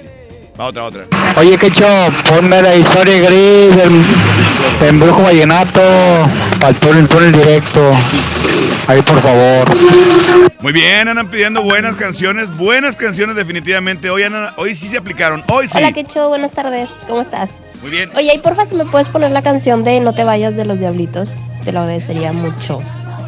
Va 0.60 0.66
otra, 0.66 0.84
otra. 0.84 1.08
Oye, 1.38 1.58
Quecho, 1.58 1.86
ponme 2.28 2.62
la 2.62 2.75
historia 2.75 3.18
gris 3.20 3.75
del 3.78 4.04
embrujo 4.89 5.22
vallenato 5.24 5.80
para 6.60 6.70
el 6.70 6.75
túnel, 6.75 7.08
túnel 7.08 7.32
directo. 7.32 7.92
Ahí, 8.88 9.01
por 9.04 9.22
favor. 9.22 9.70
Muy 10.60 10.74
bien, 10.74 11.08
andan 11.08 11.30
pidiendo 11.30 11.62
buenas 11.63 11.96
canciones, 11.96 12.54
buenas 12.58 12.98
canciones 12.98 13.38
definitivamente. 13.38 14.10
Hoy, 14.10 14.24
andan- 14.24 14.54
hoy 14.58 14.76
sí 14.76 14.89
se 14.89 14.98
aplicaron, 14.98 15.43
hoy 15.48 15.67
sí. 15.69 15.78
Hola, 15.78 15.93
Quecho, 15.93 16.28
buenas 16.28 16.52
tardes. 16.52 16.89
¿Cómo 17.08 17.22
estás? 17.22 17.52
Muy 17.82 17.91
bien. 17.91 18.12
Oye, 18.15 18.34
y 18.36 18.39
porfa, 18.39 18.65
si 18.65 18.76
me 18.76 18.84
puedes 18.86 19.08
poner 19.08 19.32
la 19.32 19.41
canción 19.41 19.86
de 19.86 20.02
No 20.02 20.13
te 20.13 20.26
vayas 20.26 20.58
de 20.58 20.65
los 20.65 20.78
diablitos, 20.80 21.32
te 21.63 21.72
lo 21.72 21.80
agradecería 21.82 22.34
mucho. 22.34 22.82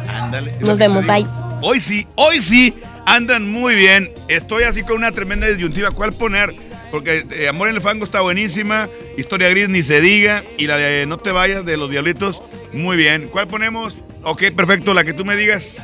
Ándale. 0.06 0.52
Nos 0.60 0.76
vemos, 0.76 1.06
bye. 1.06 1.24
Hoy 1.62 1.80
sí, 1.80 2.06
hoy 2.16 2.42
sí, 2.42 2.74
andan 3.06 3.50
muy 3.50 3.74
bien. 3.74 4.12
Estoy 4.28 4.64
así 4.64 4.82
con 4.82 4.96
una 4.96 5.12
tremenda 5.12 5.46
disyuntiva. 5.46 5.90
¿Cuál 5.92 6.12
poner? 6.12 6.54
Porque 6.92 7.24
eh, 7.30 7.48
Amor 7.48 7.68
en 7.68 7.74
el 7.74 7.80
Fango 7.80 8.04
está 8.04 8.20
buenísima. 8.20 8.88
Historia 9.16 9.48
Gris 9.48 9.70
ni 9.70 9.82
se 9.82 10.02
diga. 10.02 10.44
Y 10.58 10.66
la 10.66 10.76
de 10.76 11.06
No 11.06 11.18
te 11.18 11.32
vayas 11.32 11.64
de 11.64 11.78
los 11.78 11.90
Diablitos, 11.90 12.42
muy 12.72 12.98
bien. 12.98 13.28
¿Cuál 13.32 13.48
ponemos? 13.48 13.96
Ok, 14.22 14.52
perfecto, 14.54 14.92
la 14.92 15.02
que 15.02 15.14
tú 15.14 15.24
me 15.24 15.34
digas. 15.34 15.82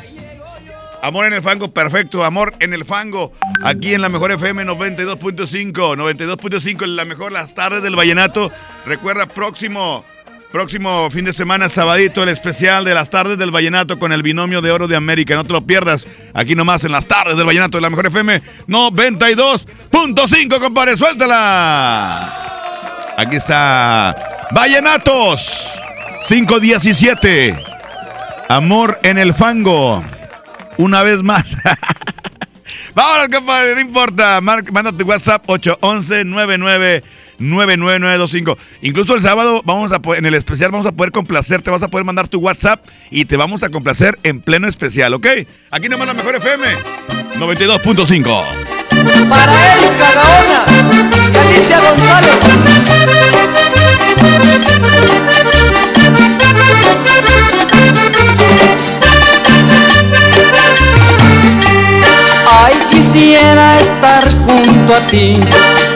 Amor 1.02 1.26
en 1.26 1.32
el 1.32 1.42
fango, 1.42 1.72
perfecto. 1.72 2.24
Amor 2.24 2.54
en 2.60 2.74
el 2.74 2.84
fango. 2.84 3.32
Aquí 3.64 3.94
en 3.94 4.02
la 4.02 4.10
mejor 4.10 4.32
FM 4.32 4.66
92.5. 4.66 5.72
92.5 5.72 6.84
en 6.84 6.96
la 6.96 7.06
mejor 7.06 7.32
las 7.32 7.54
tardes 7.54 7.82
del 7.82 7.96
vallenato. 7.96 8.52
Recuerda, 8.84 9.26
próximo, 9.26 10.04
próximo 10.52 11.11
fin 11.11 11.24
de 11.24 11.32
semana, 11.32 11.68
sabadito, 11.68 12.22
el 12.22 12.28
especial 12.30 12.84
de 12.84 12.94
las 12.94 13.11
tardes 13.11 13.38
del 13.38 13.50
vallenato 13.50 13.98
con 13.98 14.12
el 14.12 14.22
binomio 14.22 14.61
de 14.62 14.70
oro 14.70 14.88
de 14.88 14.96
América. 14.96 15.34
No 15.34 15.44
te 15.44 15.52
lo 15.52 15.66
pierdas. 15.66 16.06
Aquí 16.34 16.54
nomás 16.54 16.84
en 16.84 16.92
las 16.92 17.06
tardes 17.06 17.37
del 17.37 17.46
vallenato 17.46 17.78
de 17.78 17.82
la 17.82 17.90
mejor 17.90 18.06
FM 18.06 18.42
92.5, 18.66 20.61
compadre. 20.61 20.96
Suéltala. 20.96 22.34
Aquí 23.16 23.37
está. 23.37 24.48
Vallenatos. 24.50 25.78
517. 26.26 27.64
Amor 28.48 28.98
en 29.02 29.18
el 29.18 29.34
fango. 29.34 30.04
Una 30.76 31.02
vez 31.02 31.22
más. 31.22 31.56
Vámonos, 32.94 33.28
compadre, 33.28 33.74
no 33.74 33.80
importa. 33.80 34.40
Manda 34.40 34.92
tu 34.92 35.04
WhatsApp 35.04 35.44
811-99-99925. 37.38 38.57
Incluso 38.83 39.14
el 39.14 39.22
sábado 39.22 39.62
vamos 39.64 39.92
a 39.92 40.01
en 40.16 40.27
el 40.27 40.35
especial 40.35 40.70
vamos 40.70 40.87
a 40.87 40.92
poder 40.92 41.12
complacer. 41.12 41.62
Te 41.62 41.70
vas 41.70 41.83
a 41.83 41.88
poder 41.88 42.05
mandar 42.05 42.29
tu 42.29 42.38
WhatsApp 42.38 42.87
y 43.11 43.24
te 43.24 43.37
vamos 43.37 43.62
a 43.62 43.70
complacer 43.70 44.18
en 44.22 44.40
pleno 44.40 44.68
especial, 44.68 45.14
¿ok? 45.14 45.27
Aquí 45.70 45.88
nomás 45.88 46.07
la 46.07 46.14
mejor 46.14 46.37
FM 46.37 46.64
92.5. 47.38 48.44
Para 49.29 49.74
él, 49.74 49.81
Cagaona, 49.98 50.64
Alicia 51.40 51.81
González. 51.81 52.37
Ay, 62.51 62.74
quisiera 62.90 63.79
estar 63.81 64.24
junto 64.46 64.94
a 64.94 65.07
ti. 65.07 65.38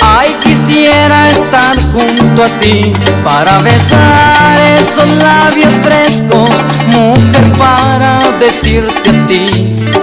Ay, 0.01 0.35
quisiera 0.35 0.52
estar 0.77 1.77
junto 1.93 2.43
a 2.43 2.49
ti 2.61 2.93
para 3.25 3.59
besar 3.59 4.61
esos 4.81 5.09
labios 5.09 5.75
frescos, 5.75 6.49
mujer, 6.87 7.45
para 7.59 8.21
decirte 8.39 9.11
a 9.11 9.27
ti 9.27 9.47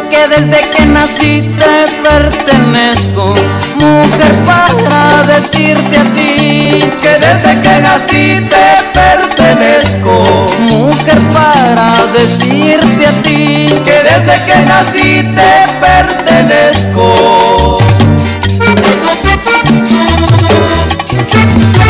que 0.09 0.27
desde 0.27 0.59
que 0.69 0.85
nací 0.85 1.49
te 1.57 1.87
pertenezco, 2.07 3.33
mujer, 3.75 4.33
para 4.45 5.23
decirte 5.23 5.97
a 5.97 6.03
ti 6.03 6.83
que 7.01 7.17
desde 7.25 7.61
que 7.61 7.81
nací 7.81 8.47
te 8.49 8.67
pertenezco, 8.93 10.13
mujer, 10.69 11.19
para 11.33 12.05
decirte 12.13 13.07
a 13.07 13.11
ti 13.23 13.73
que 13.85 13.97
desde 14.09 14.35
que 14.45 14.57
nací 14.67 15.09
te 15.35 15.51
pertenezco. 15.79 17.07
much 21.45 21.88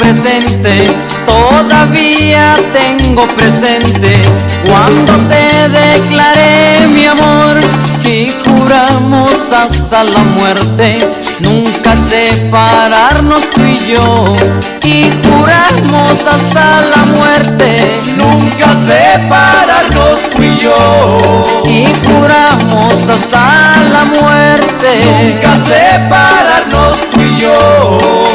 presente, 0.00 0.90
todavía 1.26 2.54
tengo 2.72 3.28
presente 3.28 4.22
cuando 4.66 5.12
te 5.28 5.68
declaré 5.68 6.88
mi 6.88 7.04
amor 7.04 7.60
y 8.04 8.32
juramos 8.42 9.52
hasta 9.52 10.04
la 10.04 10.20
muerte. 10.20 11.06
Nunca 11.40 11.94
separarnos 11.96 13.48
tú 13.50 13.60
y 13.62 13.76
yo 13.92 14.36
y 14.82 15.10
juramos 15.22 16.26
hasta 16.26 16.80
la 16.92 17.04
muerte. 17.04 18.00
Nunca 18.16 18.74
separarnos 18.74 20.20
tú 20.34 20.42
y 20.42 20.56
yo 20.58 21.62
y 21.66 21.86
juramos 22.06 23.08
hasta 23.08 23.76
la 23.92 24.04
muerte. 24.18 25.04
Nunca 25.04 25.56
separarnos 25.68 27.10
tú 27.10 27.20
y 27.20 27.36
yo 27.36 28.29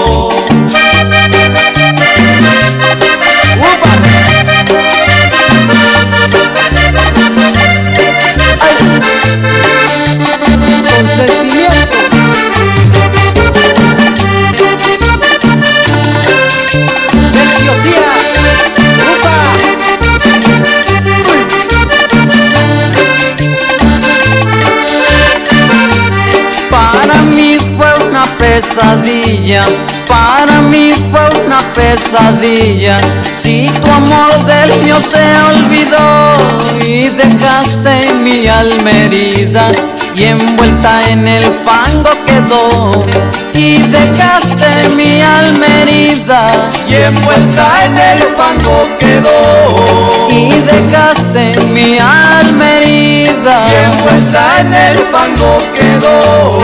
pesadilla, 28.65 29.65
para 30.08 30.62
mí 30.62 30.91
fue 31.12 31.45
una 31.45 31.60
pesadilla. 31.73 32.97
Si 33.32 33.69
tu 33.82 33.91
amor 33.91 34.45
del 34.45 34.82
mío 34.82 34.99
se 34.99 35.23
olvidó 35.51 36.82
y 36.84 37.10
dejaste 37.10 38.13
mi 38.13 38.47
alma 38.47 38.89
herida 38.89 39.67
y 40.15 40.23
envuelta 40.23 40.99
en 41.10 41.28
el 41.28 41.43
fango 41.43 42.10
quedó 42.25 43.06
y 43.54 43.78
dejaste 43.80 44.89
mi 44.95 45.21
alma 45.21 45.65
herida 45.82 46.69
y 46.88 46.95
envuelta 46.95 47.86
en 47.86 47.97
el 47.97 48.19
fango 48.38 48.89
quedó 48.99 50.28
y 50.32 50.51
dejaste 50.62 51.60
mi 51.73 51.99
alma 51.99 52.65
herida 52.78 53.67
y 53.69 53.75
envuelta 53.91 54.60
en 54.60 54.73
el 54.73 54.97
fango 55.12 55.63
quedó 55.73 56.62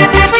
Gracias. 0.00 0.39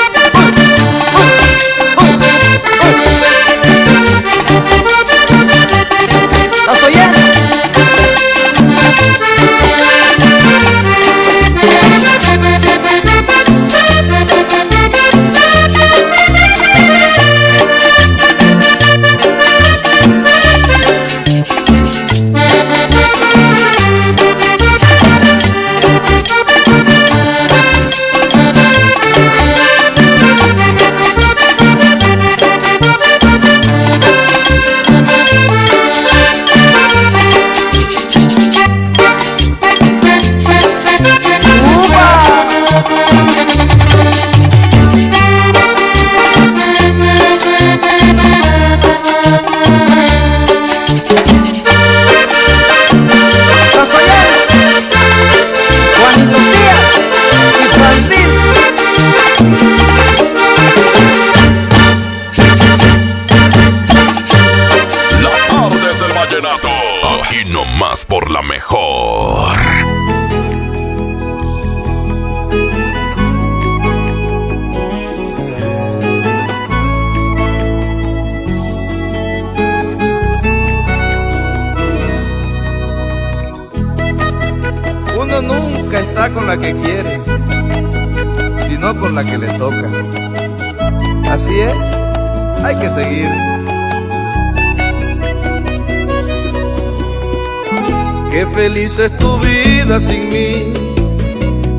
Qué 98.90 98.96
feliz 98.96 99.12
es 99.12 99.18
tu 99.18 99.38
vida 99.38 100.00
sin 100.00 100.29
mí. 100.31 100.72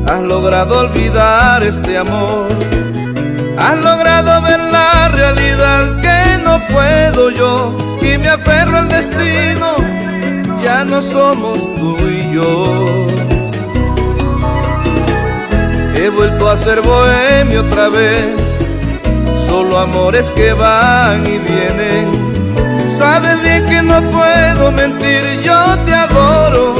Has 0.06 0.22
logrado 0.22 0.80
olvidar 0.80 1.62
este 1.62 1.98
amor. 1.98 2.48
Has 3.58 3.78
logrado 3.78 4.40
ver 4.42 4.60
la 4.60 5.08
realidad 5.08 6.00
que 6.00 6.42
no 6.42 6.58
puedo 6.72 7.30
yo. 7.30 7.76
Y 8.00 8.16
me 8.18 8.28
aferro 8.28 8.78
al 8.78 8.88
destino. 8.88 9.76
Ya 10.62 10.84
no 10.84 11.02
somos 11.02 11.58
tú 11.76 11.96
y 12.08 12.34
yo. 12.34 13.06
He 15.94 16.08
vuelto 16.08 16.50
a 16.50 16.56
ser 16.56 16.80
bohemio 16.80 17.60
otra 17.60 17.88
vez. 17.88 18.36
Solo 19.48 19.78
amores 19.78 20.30
que 20.30 20.52
van 20.54 21.26
y 21.26 21.38
vienen. 21.38 22.32
Sabes 22.90 23.42
bien 23.42 23.66
que 23.66 23.82
no 23.82 24.00
puedo 24.10 24.70
mentir, 24.70 25.40
yo 25.42 25.76
te 25.84 25.94
adoro, 25.94 26.74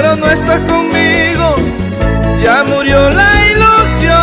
pero 0.00 0.16
no 0.16 0.30
estás 0.30 0.60
conmigo, 0.60 1.54
ya 2.42 2.64
murió 2.64 3.10
la 3.10 3.30
ilusión. 3.52 4.16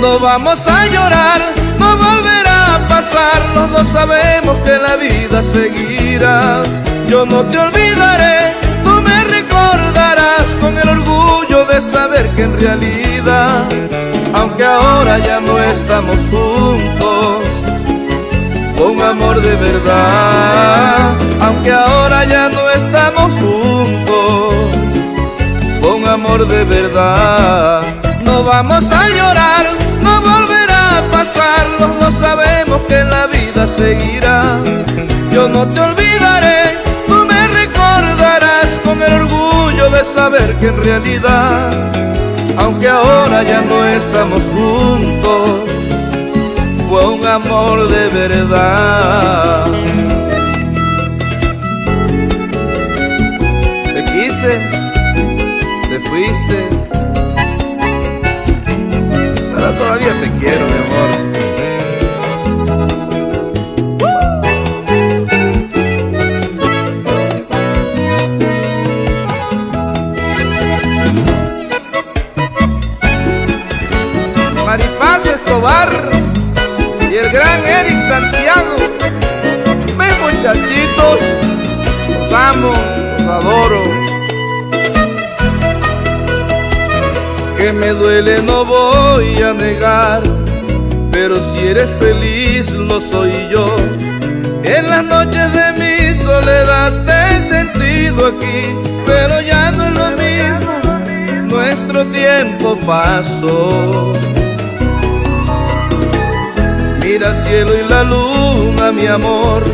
No 0.00 0.18
vamos 0.18 0.66
a 0.66 0.86
llorar, 0.86 1.40
no 1.78 1.96
volverá 1.96 2.74
a 2.74 2.88
pasar, 2.88 3.40
los 3.54 3.70
dos 3.70 3.86
sabemos 3.86 4.58
que 4.64 4.76
la 4.78 4.96
vida 4.96 5.40
seguirá. 5.40 6.62
Yo 7.06 7.24
no 7.26 7.44
te 7.44 7.58
olvidaré, 7.58 8.54
tú 8.82 8.90
me 9.02 9.22
recordarás 9.24 10.46
con 10.60 10.76
el 10.76 10.88
orgullo 10.88 11.64
de 11.66 11.80
saber 11.80 12.28
que 12.34 12.42
en 12.42 12.58
realidad, 12.58 13.68
aunque 14.34 14.64
ahora 14.64 15.18
ya 15.18 15.38
no 15.38 15.60
estamos 15.60 16.16
juntos, 16.32 17.44
con 18.76 19.00
amor 19.00 19.40
de 19.40 19.54
verdad, 19.54 21.12
aunque 21.40 21.72
ahora 21.72 22.24
ya 22.24 22.48
no 22.48 22.67
estamos 23.08 23.32
juntos, 23.40 24.54
con 25.80 26.06
amor 26.06 26.46
de 26.46 26.62
verdad. 26.64 27.82
No 28.22 28.44
vamos 28.44 28.92
a 28.92 29.08
llorar, 29.08 29.64
no 30.02 30.20
volverá 30.20 30.98
a 30.98 31.02
pasar, 31.10 31.66
los 31.80 31.98
dos 32.00 32.12
sabemos 32.14 32.82
que 32.82 33.02
la 33.04 33.26
vida 33.26 33.66
seguirá. 33.66 34.60
Yo 35.32 35.48
no 35.48 35.66
te 35.68 35.80
olvidaré, 35.80 36.76
tú 37.06 37.24
me 37.24 37.48
recordarás 37.48 38.66
con 38.84 39.02
el 39.02 39.22
orgullo 39.22 39.88
de 39.90 40.04
saber 40.04 40.54
que 40.56 40.68
en 40.68 40.82
realidad, 40.82 41.70
aunque 42.58 42.88
ahora 42.88 43.42
ya 43.42 43.62
no 43.62 43.86
estamos 43.86 44.42
juntos, 44.54 45.70
fue 46.90 47.06
un 47.06 47.26
amor 47.26 47.88
de 47.88 48.08
verdad. 48.08 49.64
fuiste. 56.18 56.68
Ahora 59.54 59.78
todavía 59.78 60.12
te 60.20 60.30
quiero, 60.38 60.64
mi 60.66 60.78
amor. 60.84 61.10
Maripaz 74.66 75.26
Escobar 75.26 75.90
y 77.10 77.14
el 77.14 77.30
gran 77.30 77.64
Eric 77.64 78.00
Santiago. 78.00 78.76
Ven 79.96 80.20
muchachitos, 80.20 81.20
los 82.08 82.32
amo, 82.32 82.72
los 83.18 83.28
adoro. 83.28 84.17
Que 87.58 87.72
me 87.72 87.88
duele 87.88 88.40
no 88.42 88.64
voy 88.64 89.42
a 89.42 89.52
negar, 89.52 90.22
pero 91.10 91.40
si 91.40 91.66
eres 91.66 91.90
feliz 91.98 92.70
lo 92.70 93.00
soy 93.00 93.32
yo. 93.50 93.74
En 94.62 94.88
las 94.88 95.04
noches 95.04 95.52
de 95.52 95.72
mi 95.72 96.14
soledad 96.14 97.04
te 97.04 97.36
he 97.36 97.40
sentido 97.40 98.28
aquí, 98.28 98.76
pero 99.04 99.40
ya 99.40 99.72
no 99.72 99.86
es 99.86 99.92
lo 99.98 100.10
mismo, 100.12 100.72
nuestro 101.48 102.06
tiempo 102.06 102.78
pasó. 102.86 104.12
Mira 107.02 107.30
el 107.30 107.36
cielo 107.36 107.72
y 107.76 107.88
la 107.88 108.04
luna, 108.04 108.92
mi 108.92 109.06
amor, 109.08 109.64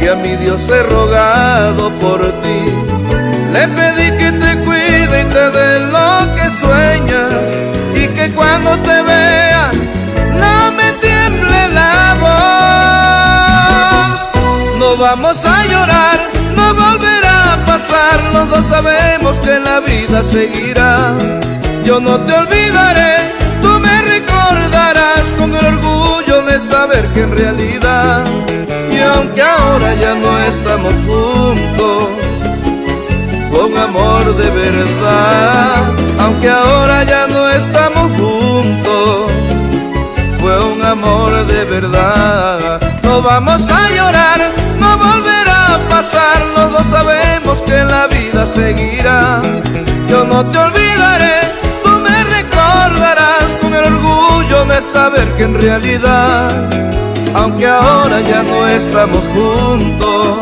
que 0.00 0.10
a 0.10 0.16
mi 0.16 0.34
Dios 0.36 0.68
he 0.68 0.82
rogado 0.82 1.90
por 2.00 2.20
ti. 2.42 2.60
Le 3.52 3.68
pedí 3.68 4.10
que 4.18 4.32
te 4.32 4.58
cuide 4.64 5.20
y 5.20 5.24
te 5.24 5.50
dé 5.50 5.80
vamos 15.16 15.44
a 15.46 15.64
llorar, 15.64 16.18
no 16.54 16.74
volverá 16.74 17.54
a 17.54 17.64
pasar, 17.64 18.22
los 18.34 18.50
dos 18.50 18.66
sabemos 18.66 19.40
que 19.40 19.58
la 19.58 19.80
vida 19.80 20.22
seguirá. 20.22 21.16
Yo 21.84 22.00
no 22.00 22.20
te 22.20 22.34
olvidaré, 22.34 23.14
tú 23.62 23.68
me 23.80 24.02
recordarás 24.02 25.22
con 25.38 25.56
el 25.56 25.66
orgullo 25.74 26.42
de 26.42 26.60
saber 26.60 27.06
que 27.14 27.22
en 27.22 27.34
realidad, 27.34 28.24
y 28.92 28.98
aunque 29.00 29.42
ahora 29.42 29.94
ya 29.94 30.14
no 30.16 30.38
estamos 30.40 30.92
juntos, 31.06 32.08
con 33.50 33.78
amor 33.78 34.36
de 34.36 34.50
verdad, 34.50 35.92
aunque 36.18 36.50
ahora 36.50 37.04
ya 37.04 37.26
no 37.26 37.48
estamos 37.48 38.12
juntos, 38.20 39.32
fue 40.40 40.72
un 40.72 40.84
amor 40.84 41.46
de 41.46 41.64
verdad. 41.64 42.80
No 43.02 43.22
vamos 43.22 43.68
a 43.70 43.88
llorar, 43.90 44.45
pasar, 45.96 46.42
los 46.54 46.72
dos 46.72 46.86
sabemos 46.88 47.62
que 47.62 47.78
la 47.82 48.06
vida 48.06 48.44
seguirá. 48.44 49.40
Yo 50.10 50.24
no 50.24 50.44
te 50.50 50.58
olvidaré, 50.58 51.36
tú 51.82 51.90
me 52.06 52.16
recordarás 52.36 53.46
con 53.62 53.72
el 53.72 53.84
orgullo 53.94 54.66
de 54.66 54.82
saber 54.82 55.26
que 55.36 55.44
en 55.44 55.54
realidad, 55.54 56.50
aunque 57.34 57.66
ahora 57.66 58.20
ya 58.20 58.42
no 58.42 58.68
estamos 58.68 59.24
juntos, 59.36 60.38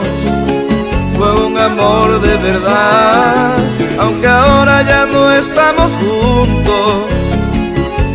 fue 1.17 1.31
un 1.47 1.57
amor 1.57 2.21
de 2.21 2.37
verdad, 2.49 3.55
aunque 4.01 4.27
ahora 4.27 4.83
ya 4.83 5.07
no 5.07 5.31
estamos 5.31 5.93
juntos, 6.03 6.95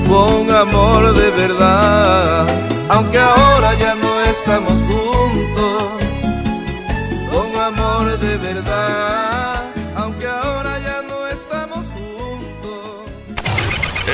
fue 0.08 0.24
un 0.42 0.52
amor 0.52 1.14
de 1.14 1.30
verdad, 1.42 2.46
aunque 2.90 3.18
ahora 3.18 3.70
ya 3.84 3.96
no 3.96 4.12
estamos 4.34 4.78
juntos, 4.90 5.69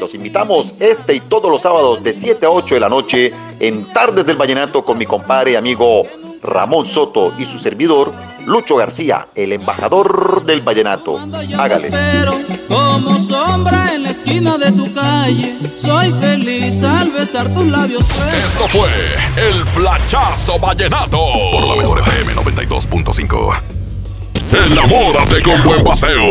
los 0.01 0.15
invitamos 0.15 0.75
este 0.79 1.15
y 1.15 1.21
todos 1.21 1.51
los 1.51 1.63
sábados 1.63 2.03
de 2.03 2.13
7 2.13 2.47
a 2.47 2.51
8 2.51 2.75
de 2.75 2.81
la 2.81 2.89
noche 2.89 3.33
en 3.61 3.85
Tardes 3.93 4.27
del 4.27 4.37
Vallenato 4.37 4.85
con 4.85 4.99
mi 4.99 5.07
compadre 5.07 5.53
y 5.53 5.57
amigo 5.57 6.03
Ramón 6.43 6.87
Soto 6.87 7.33
y 7.39 7.45
su 7.45 7.59
servidor 7.59 8.13
Lucho 8.47 8.77
García, 8.77 9.29
el 9.35 9.53
embajador 9.53 10.45
del 10.45 10.61
vallenato. 10.61 11.19
Hágale. 11.59 11.91
Como 12.69 13.19
sombra 13.19 13.95
en 13.95 14.05
la 14.05 14.11
esquina 14.11 14.59
de 14.59 14.73
tu 14.73 14.93
calle, 14.93 15.59
soy 15.77 16.13
feliz 16.21 16.83
al 16.83 17.11
besar 17.11 17.53
tus 17.53 17.67
labios. 17.67 18.05
Esto 18.33 18.69
fue 18.69 18.89
el 19.37 19.65
Flachazo 19.67 20.59
Vallenato. 20.59 21.19
Por 21.53 21.69
la 21.69 21.77
mejor 21.77 22.01
FM 22.01 22.35
92.5. 22.35 23.61
Enamórate 24.53 25.43
con 25.43 25.63
buen 25.63 25.85
paseo. 25.85 26.25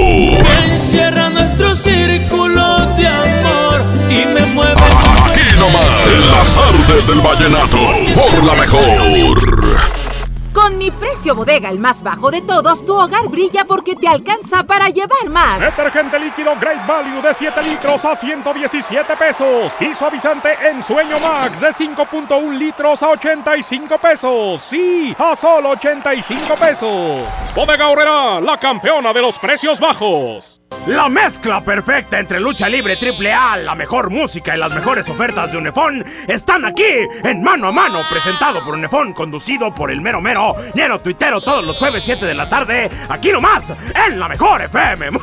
Encierra 0.71 1.29
nuestro 1.29 1.75
círculo 1.75 2.85
de 2.97 3.07
amor 3.07 3.81
y 4.09 4.25
me 4.33 4.45
mueve. 4.47 4.81
Aquí 5.25 5.59
nomás, 5.59 5.85
en 6.07 6.31
las 6.31 6.57
artes 6.57 7.07
del 7.07 7.19
vallenato. 7.21 7.77
Por 8.15 8.43
la 8.43 8.55
mejor. 8.55 9.96
Con 10.57 10.79
mi 10.79 10.89
precio 10.89 11.35
bodega, 11.35 11.69
el 11.69 11.77
más 11.77 12.01
bajo 12.01 12.31
de 12.31 12.41
todos, 12.41 12.83
tu 12.83 12.95
hogar 12.95 13.27
brilla 13.27 13.63
porque 13.63 13.95
te 13.95 14.07
alcanza 14.07 14.63
para 14.63 14.89
llevar 14.89 15.29
más. 15.29 15.59
Detergente 15.59 16.17
líquido 16.17 16.55
Great 16.59 16.83
Value 16.87 17.21
de 17.21 17.31
7 17.31 17.61
litros 17.61 18.03
a 18.03 18.15
117 18.15 19.15
pesos. 19.17 19.77
Y 19.79 19.93
suavizante 19.93 20.49
en 20.67 20.81
Sueño 20.81 21.19
Max 21.19 21.61
de 21.61 21.67
5.1 21.67 22.57
litros 22.57 23.03
a 23.03 23.09
85 23.09 23.99
pesos. 23.99 24.59
Sí, 24.59 25.15
a 25.19 25.35
solo 25.35 25.69
85 25.69 26.55
pesos. 26.55 27.27
Bodega 27.55 27.89
Horrera, 27.89 28.41
la 28.41 28.57
campeona 28.57 29.13
de 29.13 29.21
los 29.21 29.37
precios 29.37 29.79
bajos. 29.79 30.63
La 30.87 31.09
mezcla 31.09 31.59
perfecta 31.59 32.17
entre 32.17 32.39
lucha 32.39 32.69
libre 32.69 32.95
triple 32.95 33.33
A, 33.33 33.57
la 33.57 33.75
mejor 33.75 34.09
música 34.09 34.55
y 34.55 34.59
las 34.59 34.73
mejores 34.73 35.09
ofertas 35.09 35.51
de 35.51 35.57
Unefón 35.57 36.05
están 36.29 36.65
aquí 36.65 36.85
en 37.25 37.41
Mano 37.41 37.67
a 37.67 37.71
Mano, 37.73 37.99
presentado 38.09 38.63
por 38.63 38.75
Unefón, 38.75 39.11
conducido 39.11 39.73
por 39.75 39.91
el 39.91 39.99
mero 39.99 40.21
mero, 40.21 40.46
lleno 40.73 40.99
tuitero 40.99 41.41
todos 41.41 41.65
los 41.65 41.77
jueves 41.79 42.03
7 42.03 42.25
de 42.25 42.33
la 42.33 42.49
tarde, 42.49 42.89
aquí 43.09 43.31
nomás, 43.31 43.73
en 44.07 44.19
la 44.19 44.27
mejor 44.27 44.61
FM. 44.61 45.09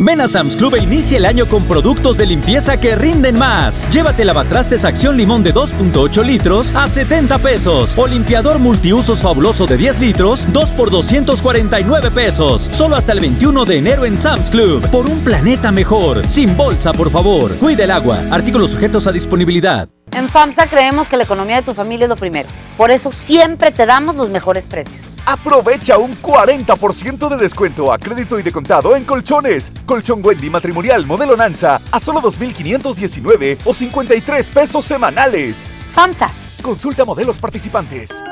Ven 0.00 0.20
a 0.20 0.28
Sam's 0.28 0.54
Club 0.54 0.76
e 0.76 0.82
inicia 0.82 1.18
el 1.18 1.26
año 1.26 1.46
con 1.46 1.64
productos 1.64 2.16
de 2.16 2.24
limpieza 2.24 2.78
que 2.78 2.94
rinden 2.94 3.36
más. 3.36 3.88
Llévate 3.90 4.24
lavatrastes 4.24 4.84
Acción 4.84 5.16
Limón 5.16 5.42
de 5.42 5.52
2.8 5.52 6.24
litros 6.24 6.72
a 6.76 6.86
70 6.86 7.36
pesos. 7.38 7.98
O 7.98 8.06
limpiador 8.06 8.60
multiusos 8.60 9.20
fabuloso 9.20 9.66
de 9.66 9.76
10 9.76 9.98
litros, 9.98 10.46
2 10.52 10.70
por 10.70 10.90
249 10.90 12.12
pesos. 12.12 12.68
Solo 12.70 12.94
hasta 12.94 13.10
el 13.10 13.18
21 13.18 13.64
de 13.64 13.78
enero 13.78 14.04
en 14.04 14.20
Sam's 14.20 14.52
Club. 14.52 14.88
Por 14.88 15.06
un 15.06 15.18
planeta 15.24 15.72
mejor. 15.72 16.24
Sin 16.28 16.56
bolsa, 16.56 16.92
por 16.92 17.10
favor. 17.10 17.56
Cuida 17.56 17.82
el 17.82 17.90
agua. 17.90 18.22
Artículos 18.30 18.70
sujetos 18.70 19.08
a 19.08 19.12
disponibilidad. 19.12 19.88
En 20.12 20.28
FAMSA 20.28 20.66
creemos 20.66 21.08
que 21.08 21.16
la 21.16 21.24
economía 21.24 21.56
de 21.56 21.62
tu 21.62 21.74
familia 21.74 22.04
es 22.04 22.08
lo 22.08 22.16
primero. 22.16 22.48
Por 22.76 22.90
eso 22.90 23.10
siempre 23.10 23.70
te 23.70 23.86
damos 23.86 24.16
los 24.16 24.30
mejores 24.30 24.66
precios. 24.66 25.04
Aprovecha 25.26 25.98
un 25.98 26.20
40% 26.22 27.28
de 27.28 27.36
descuento 27.36 27.92
a 27.92 27.98
crédito 27.98 28.38
y 28.38 28.42
de 28.42 28.50
contado 28.50 28.96
en 28.96 29.04
colchones. 29.04 29.72
Colchón 29.84 30.24
Wendy 30.24 30.48
matrimonial 30.48 31.06
modelo 31.06 31.36
Nanza 31.36 31.80
a 31.90 32.00
solo 32.00 32.20
2.519 32.20 33.58
o 33.64 33.74
53 33.74 34.52
pesos 34.52 34.84
semanales. 34.84 35.72
FAMSA. 35.92 36.30
Consulta 36.62 37.04
modelos 37.04 37.38
participantes. 37.38 38.22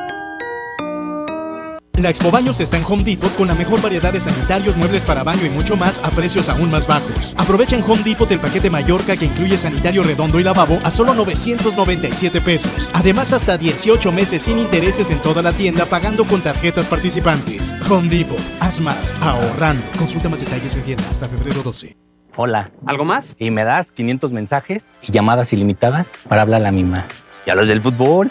La 1.99 2.11
Expo 2.11 2.31
Baños 2.31 2.61
está 2.61 2.77
en 2.77 2.85
Home 2.87 3.05
Depot 3.05 3.35
con 3.37 3.49
la 3.49 3.55
mejor 3.55 3.81
variedad 3.81 4.13
de 4.13 4.21
sanitarios, 4.21 4.77
muebles 4.77 5.05
para 5.07 5.25
baño 5.25 5.47
y 5.47 5.51
mucho 5.51 5.79
más 5.79 5.99
a 6.05 6.11
precios 6.11 6.51
aún 6.51 6.71
más 6.71 6.87
bajos. 6.87 7.35
Aprovecha 7.39 7.75
en 7.75 7.83
Home 7.85 8.03
Depot 8.03 8.31
el 8.31 8.39
paquete 8.39 8.69
Mallorca 8.69 9.17
que 9.17 9.25
incluye 9.25 9.57
sanitario 9.57 10.03
redondo 10.03 10.39
y 10.39 10.45
lavabo 10.45 10.79
a 10.85 10.91
solo 10.91 11.15
997 11.15 12.43
pesos. 12.43 12.91
Además, 12.93 13.33
hasta 13.33 13.57
18 13.57 14.13
meses 14.13 14.43
sin 14.43 14.59
intereses 14.59 15.11
en 15.11 15.23
toda 15.23 15.41
la 15.41 15.55
tienda 15.55 15.87
pagando 15.87 16.27
con 16.27 16.43
tarjetas 16.43 16.87
participantes. 16.87 17.75
Home 17.89 18.09
Depot, 18.11 18.41
haz 18.61 18.79
más, 18.79 19.15
ahorrando. 19.23 19.87
Consulta 19.97 20.29
más 20.29 20.41
detalles 20.41 20.75
en 20.75 20.85
tienda 20.85 21.05
hasta 21.11 21.27
febrero 21.29 21.63
12. 21.63 21.97
Hola. 22.37 22.71
¿Algo 22.85 23.07
más? 23.07 23.35
Y 23.39 23.51
me 23.51 23.65
das 23.65 23.91
500 23.91 24.33
mensajes 24.33 24.99
y 25.01 25.13
llamadas 25.13 25.55
ilimitadas 25.55 26.13
para 26.29 26.43
hablar 26.43 26.61
a 26.61 26.65
la 26.65 26.73
misma. 26.73 27.09
¿Y 27.47 27.51
a 27.51 27.55
los 27.55 27.69
del 27.69 27.81
fútbol? 27.81 28.31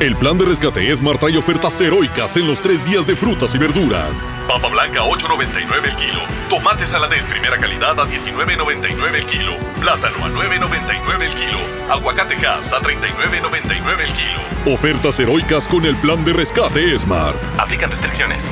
El 0.00 0.16
plan 0.16 0.36
de 0.36 0.44
rescate 0.44 0.90
Esmar 0.90 1.18
trae 1.18 1.38
ofertas 1.38 1.80
heroicas 1.80 2.36
en 2.36 2.48
los 2.48 2.60
tres 2.60 2.84
días 2.84 3.06
de 3.06 3.14
frutas 3.14 3.54
y 3.54 3.58
verduras. 3.58 4.28
Papa 4.48 4.66
blanca 4.66 5.02
a 5.02 5.04
8.99 5.04 5.84
el 5.84 5.94
kilo. 5.94 6.20
Tomate 6.50 6.84
saladet 6.84 7.22
primera 7.26 7.56
calidad 7.58 7.98
a 8.00 8.04
19.99 8.04 9.14
el 9.14 9.26
kilo. 9.26 9.52
Plátano 9.80 10.24
a 10.24 10.30
9.99 10.30 11.22
el 11.22 11.34
kilo. 11.34 11.58
Aguacate 11.88 12.34
gas 12.34 12.72
a 12.72 12.80
39.99 12.80 14.00
el 14.00 14.12
kilo. 14.12 14.74
Ofertas 14.74 15.20
heroicas 15.20 15.68
con 15.68 15.84
el 15.84 15.94
plan 15.96 16.24
de 16.24 16.32
rescate 16.32 16.98
Smart. 16.98 17.36
Aplican 17.58 17.90
restricciones. 17.92 18.50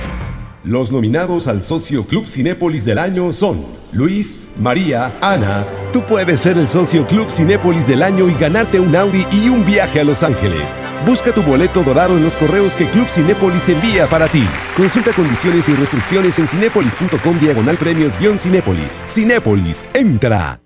Los 0.64 0.92
nominados 0.92 1.48
al 1.48 1.60
Socio 1.60 2.04
Club 2.04 2.24
Cinépolis 2.24 2.84
del 2.84 2.98
año 2.98 3.32
son 3.32 3.66
Luis, 3.90 4.48
María, 4.60 5.12
Ana. 5.20 5.64
Tú 5.92 6.02
puedes 6.06 6.40
ser 6.40 6.56
el 6.56 6.68
Socio 6.68 7.04
Club 7.08 7.28
Cinépolis 7.30 7.88
del 7.88 8.00
año 8.00 8.28
y 8.28 8.34
ganarte 8.34 8.78
un 8.78 8.94
Audi 8.94 9.26
y 9.32 9.48
un 9.48 9.66
viaje 9.66 9.98
a 9.98 10.04
Los 10.04 10.22
Ángeles. 10.22 10.80
Busca 11.04 11.34
tu 11.34 11.42
boleto 11.42 11.82
dorado 11.82 12.16
en 12.16 12.22
los 12.22 12.36
correos 12.36 12.76
que 12.76 12.86
Club 12.86 13.08
Cinépolis 13.08 13.68
envía 13.70 14.06
para 14.06 14.28
ti. 14.28 14.46
Consulta 14.76 15.12
condiciones 15.12 15.68
y 15.68 15.74
restricciones 15.74 16.38
en 16.38 16.46
cinépolis.com 16.46 17.40
diagonal 17.40 17.76
premios-cinépolis. 17.76 19.02
Cinépolis, 19.04 19.90
entra. 19.94 20.60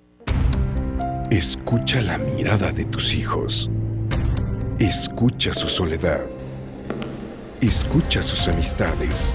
Escucha 1.31 2.03
la 2.03 2.19
mirada 2.19 2.71
de 2.71 2.85
tus 2.85 3.15
hijos. 3.15 3.71
Escucha 4.79 5.55
su 5.55 5.69
soledad. 5.71 6.21
Escucha 7.63 8.21
sus 8.21 8.47
amistades. 8.49 9.35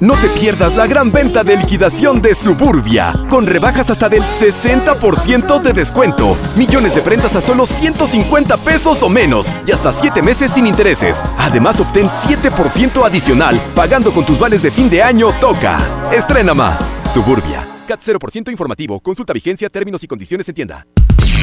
No 0.00 0.14
te 0.14 0.30
pierdas 0.30 0.74
la 0.76 0.86
gran 0.86 1.12
venta 1.12 1.44
de 1.44 1.58
liquidación 1.58 2.22
de 2.22 2.34
Suburbia, 2.34 3.12
con 3.28 3.46
rebajas 3.46 3.90
hasta 3.90 4.08
del 4.08 4.22
60% 4.22 5.60
de 5.60 5.74
descuento, 5.74 6.38
millones 6.56 6.94
de 6.94 7.02
prendas 7.02 7.36
a 7.36 7.42
solo 7.42 7.66
150 7.66 8.56
pesos 8.56 9.02
o 9.02 9.10
menos 9.10 9.52
y 9.66 9.72
hasta 9.72 9.92
7 9.92 10.22
meses 10.22 10.52
sin 10.52 10.66
intereses. 10.66 11.20
Además, 11.36 11.80
obtén 11.80 12.08
7% 12.08 13.04
adicional 13.04 13.60
pagando 13.74 14.10
con 14.10 14.24
tus 14.24 14.38
vales 14.38 14.62
de 14.62 14.70
fin 14.70 14.88
de 14.88 15.02
año 15.02 15.28
Toca. 15.38 15.76
Estrena 16.10 16.54
más. 16.54 16.80
Suburbia. 17.12 17.68
CAT 17.86 18.00
0% 18.00 18.50
informativo. 18.50 19.00
Consulta 19.00 19.34
vigencia, 19.34 19.68
términos 19.68 20.02
y 20.02 20.06
condiciones 20.06 20.48
en 20.48 20.54
tienda. 20.54 20.86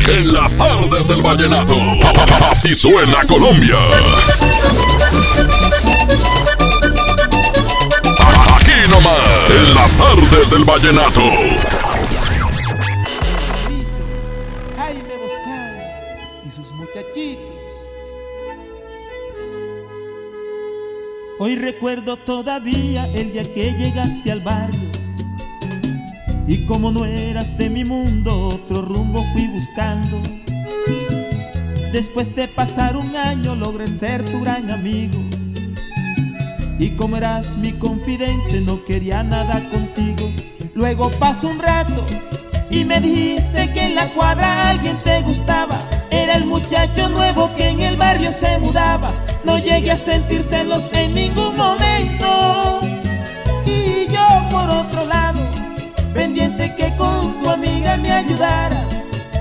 En 0.09 0.33
las 0.33 0.55
tardes 0.55 1.07
del 1.07 1.21
vallenato. 1.21 1.75
Así 2.49 2.73
suena 2.73 3.23
Colombia. 3.27 3.77
En 9.57 9.73
las 9.73 9.91
tardes 9.97 10.51
del 10.51 10.63
vallenato. 10.65 11.21
Jaime 14.77 15.13
y 16.45 16.51
sus 16.51 16.71
muchachitos. 16.73 17.87
Hoy 21.39 21.55
recuerdo 21.55 22.17
todavía 22.17 23.07
el 23.15 23.33
día 23.33 23.51
que 23.51 23.71
llegaste 23.71 24.31
al 24.31 24.41
barrio. 24.41 24.91
Y 26.47 26.63
como 26.67 26.91
no 26.91 27.05
eras 27.05 27.57
de 27.57 27.71
mi 27.71 27.83
mundo, 27.83 28.49
otro 28.49 28.83
rumbo 28.83 29.25
fui 29.33 29.47
buscando. 29.47 30.21
Después 31.91 32.35
de 32.35 32.47
pasar 32.47 32.95
un 32.95 33.15
año 33.15 33.55
logré 33.55 33.87
ser 33.87 34.23
tu 34.23 34.39
gran 34.41 34.69
amigo. 34.69 35.17
Y 36.79 36.91
como 36.91 37.17
eras 37.17 37.57
mi 37.57 37.73
confidente, 37.73 38.61
no 38.61 38.83
quería 38.85 39.23
nada 39.23 39.61
contigo. 39.69 40.29
Luego 40.75 41.09
pasó 41.19 41.47
un 41.47 41.59
rato 41.59 42.05
y 42.69 42.85
me 42.85 43.01
dijiste 43.01 43.71
que 43.73 43.85
en 43.85 43.95
la 43.95 44.07
cuadra 44.09 44.69
alguien 44.69 44.95
te 45.03 45.21
gustaba. 45.21 45.79
Era 46.11 46.35
el 46.35 46.45
muchacho 46.45 47.09
nuevo 47.09 47.49
que 47.55 47.69
en 47.69 47.79
el 47.79 47.97
barrio 47.97 48.31
se 48.31 48.59
mudaba. 48.59 49.09
No 49.43 49.57
llegué 49.57 49.91
a 49.91 49.97
sentir 49.97 50.43
celos 50.43 50.91
en 50.93 51.15
ningún 51.15 51.57
momento. 51.57 52.79
Y 53.65 54.07
yo 54.11 54.27
por 54.51 54.69
otro 54.69 55.05
lado, 55.05 55.41
pendiente 56.13 56.75
que 56.75 56.95
con 56.95 57.41
tu 57.41 57.49
amiga 57.49 57.97
me 57.97 58.11
ayudara. 58.11 58.83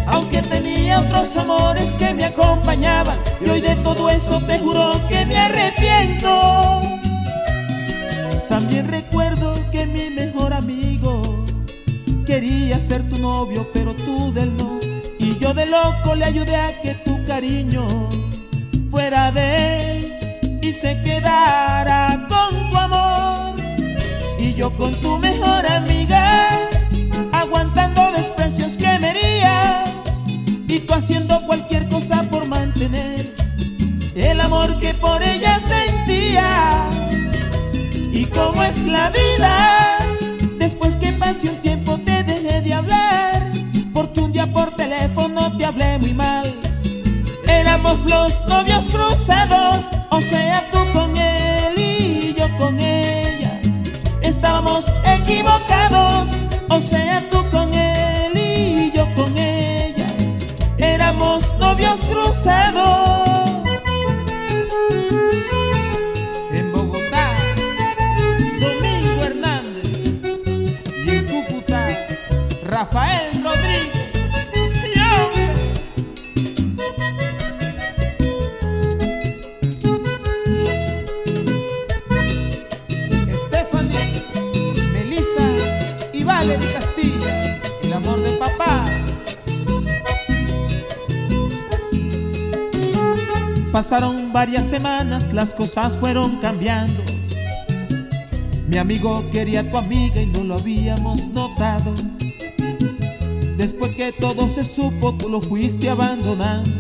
Aunque 0.07 0.41
tenía 0.41 1.01
otros 1.01 1.37
amores 1.37 1.93
que 1.95 2.15
me 2.15 2.25
acompañaban. 2.25 3.19
Y 3.45 3.51
hoy 3.51 3.61
de 3.61 3.77
todo 3.77 4.09
eso 4.09 4.41
te 4.47 4.59
juro 4.59 5.01
que 5.09 5.27
me 5.27 5.37
arrepiento. 5.37 6.96
Recuerdo 8.83 9.53
que 9.71 9.87
mi 9.87 10.11
mejor 10.11 10.53
amigo 10.53 11.45
quería 12.27 12.79
ser 12.79 13.09
tu 13.09 13.19
novio, 13.19 13.69
pero 13.73 13.95
tú 13.95 14.33
del 14.33 14.55
no. 14.57 14.79
Y 15.19 15.39
yo 15.39 15.55
de 15.55 15.67
loco 15.67 16.15
le 16.15 16.27
ayudé 16.27 16.57
a 16.57 16.81
que 16.83 16.95
tu 16.95 17.25
cariño 17.25 17.87
fuera 18.91 19.33
de 19.33 19.99
él 19.99 20.59
y 20.61 20.73
se 20.73 21.01
quedara 21.03 22.27
con 22.29 22.71
tu 22.71 22.77
amor. 22.77 23.57
Y 24.39 24.53
yo 24.55 24.71
con 24.77 24.95
tu 24.97 25.19
mejor 25.19 25.67
amiga, 25.67 26.49
aguantando 27.33 28.13
desprecios 28.13 28.75
que 28.75 28.99
me 28.99 29.11
hería. 29.11 29.85
Y 30.69 30.81
tú 30.81 30.93
haciendo 30.93 31.41
cualquier 31.47 31.89
cosa 31.89 32.23
por 32.25 32.47
mantener 32.47 33.35
el 34.15 34.41
amor 34.41 34.79
que 34.79 34.93
por 34.95 35.23
ella 35.23 35.59
sentía. 35.61 36.96
Y 38.17 38.25
cómo 38.25 38.63
es 38.63 38.79
la 38.79 39.11
vida, 39.11 39.99
después 40.59 40.97
que 40.97 41.13
pase 41.13 41.51
un 41.51 41.57
tiempo 41.57 41.99
te 41.99 42.23
dejé 42.23 42.63
de 42.63 42.73
hablar, 42.73 43.43
porque 43.93 44.21
un 44.21 44.33
día 44.33 44.47
por 44.47 44.71
teléfono 44.71 45.55
te 45.59 45.67
hablé 45.67 45.99
muy 45.99 46.15
mal. 46.15 46.51
Éramos 47.47 48.07
los 48.07 48.43
novios 48.49 48.89
cruzados, 48.89 49.85
o 50.09 50.23
sea 50.23 50.65
tú 50.73 50.79
con 50.95 51.15
él 51.15 51.75
y 51.77 52.35
yo 52.35 52.49
con 52.57 52.81
ella. 52.81 53.61
Estábamos 54.23 54.87
equivocados, 55.05 56.31
o 56.71 56.81
sea 56.81 57.23
tú 57.31 57.45
con 57.51 57.75
él 57.75 58.33
y 58.35 58.93
yo 58.97 59.07
con 59.15 59.37
ella. 59.37 60.09
Éramos 60.79 61.55
novios 61.59 62.01
cruzados. 62.05 63.26
Pasaron 93.77 94.33
varias 94.33 94.65
semanas, 94.65 95.35
las 95.35 95.53
cosas 95.53 95.95
fueron 95.97 96.37
cambiando. 96.37 97.03
Mi 98.69 98.79
amigo 98.79 99.23
quería 99.31 99.61
a 99.61 99.71
tu 99.71 99.77
amiga 99.77 100.19
y 100.19 100.25
no 100.25 100.45
lo 100.45 100.55
habíamos 100.55 101.29
notado. 101.29 101.93
Después 103.59 103.95
que 103.95 104.13
todo 104.13 104.49
se 104.49 104.65
supo, 104.65 105.13
tú 105.13 105.29
lo 105.29 105.43
fuiste 105.43 105.91
abandonando. 105.91 106.71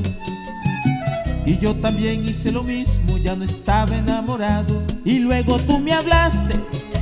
Y 1.44 1.58
yo 1.58 1.74
también 1.74 2.26
hice 2.26 2.50
lo 2.50 2.62
mismo, 2.62 3.18
ya 3.18 3.36
no 3.36 3.44
estaba 3.44 3.94
enamorado. 3.94 4.82
Y 5.04 5.18
luego 5.18 5.58
tú 5.58 5.78
me 5.78 5.92
hablaste, 5.92 6.58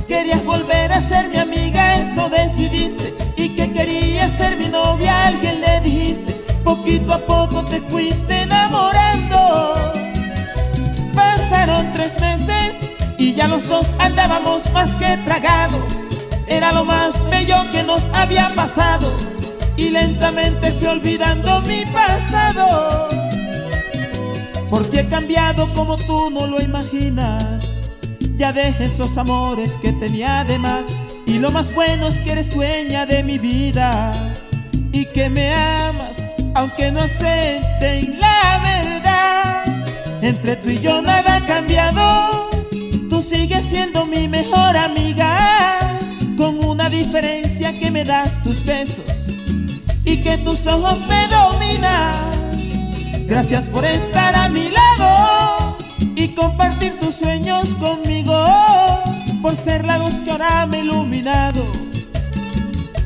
querías 0.09 0.43
volver 0.43 0.91
a 0.91 1.01
ser 1.01 1.29
mi 1.29 1.37
amiga, 1.37 1.95
eso 1.95 2.29
decidiste. 2.29 3.13
Y 3.37 3.47
que 3.55 3.71
querías 3.71 4.33
ser 4.33 4.57
mi 4.57 4.67
novia, 4.67 5.27
alguien 5.27 5.61
le 5.61 5.79
dijiste. 5.79 6.33
Poquito 6.65 7.13
a 7.13 7.19
poco 7.19 7.63
te 7.63 7.79
fuiste 7.79 8.41
enamorando. 8.41 9.14
Ya 13.35 13.47
los 13.47 13.67
dos 13.67 13.93
andábamos 13.99 14.71
más 14.71 14.95
que 14.95 15.17
tragados. 15.25 15.83
Era 16.47 16.71
lo 16.71 16.85
más 16.85 17.27
bello 17.29 17.57
que 17.71 17.83
nos 17.83 18.07
había 18.13 18.49
pasado. 18.55 19.11
y 19.77 19.89
lentamente 19.89 20.71
fui 20.71 20.87
olvidando 20.87 21.59
mi 21.61 21.83
pasado. 21.87 23.09
Por 24.69 24.89
ti 24.89 24.99
he 24.99 25.07
cambiado 25.07 25.71
como 25.73 25.97
tú 25.97 26.29
no 26.29 26.47
lo 26.47 26.61
imaginas. 26.61 27.75
Ya 28.37 28.53
dejé 28.53 28.85
esos 28.85 29.17
amores 29.17 29.75
que 29.81 29.91
tenía 29.91 30.45
de 30.45 30.57
más. 30.59 30.87
Y 31.25 31.39
lo 31.39 31.51
más 31.51 31.73
bueno 31.73 32.07
es 32.07 32.19
que 32.19 32.31
eres 32.31 32.55
dueña 32.55 33.05
de 33.05 33.23
mi 33.23 33.37
vida 33.37 34.13
y 34.91 35.05
que 35.07 35.29
me 35.29 35.53
amas, 35.53 36.29
aunque 36.53 36.91
no 36.91 37.01
acepten 37.01 38.17
la 38.19 38.61
verdad. 38.63 39.65
Entre 40.21 40.55
tú 40.55 40.69
y 40.69 40.79
yo 40.79 41.01
nada 41.01 41.35
ha 41.35 41.45
cambiado. 41.45 42.54
Tú 43.15 43.21
sigues 43.21 43.67
siendo 43.67 44.05
mi 44.05 44.27
mejor 44.27 44.75
amiga, 44.75 45.97
con 46.35 46.61
una 46.61 46.89
diferencia 46.89 47.71
que 47.71 47.89
me 47.89 48.03
das 48.03 48.43
tus 48.43 48.65
besos 48.65 49.27
y 50.03 50.19
que 50.19 50.37
tus 50.37 50.67
ojos 50.67 50.99
me 51.07 51.25
dominan. 51.29 52.13
Gracias 53.25 53.69
por 53.69 53.85
estar 53.85 54.35
a 54.35 54.49
mi 54.49 54.69
lado 54.69 55.77
y 56.13 56.35
compartir 56.35 56.99
tus 56.99 57.15
sueños 57.15 57.73
conmigo, 57.75 58.35
por 59.41 59.55
ser 59.55 59.85
la 59.85 59.97
luz 59.97 60.15
que 60.15 60.31
ahora 60.31 60.65
me 60.65 60.79
ha 60.79 60.81
iluminado. 60.81 61.63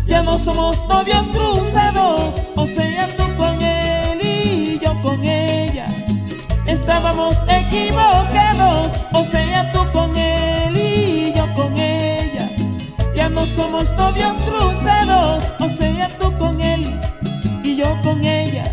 Ya 0.08 0.24
no 0.24 0.40
somos 0.40 0.88
novios 0.88 1.30
cruzados, 1.30 2.46
o 2.56 2.66
sea, 2.66 3.16
tú 3.16 3.26
con 3.38 3.62
él 3.62 4.20
y 4.24 4.80
yo 4.84 5.00
con 5.04 5.24
ella. 5.24 5.49
Estábamos 6.70 7.44
equivocados, 7.48 9.02
o 9.12 9.24
sea, 9.24 9.72
tú 9.72 9.80
con 9.92 10.16
él 10.16 10.78
y 10.78 11.34
yo 11.36 11.52
con 11.56 11.76
ella. 11.76 12.48
Ya 13.16 13.28
no 13.28 13.44
somos 13.48 13.92
novios 13.94 14.38
cruzados, 14.38 15.52
o 15.60 15.68
sea, 15.68 16.08
tú 16.20 16.32
con 16.38 16.62
él 16.62 16.86
y 17.64 17.76
yo 17.76 17.98
con 18.04 18.24
ella. 18.24 18.72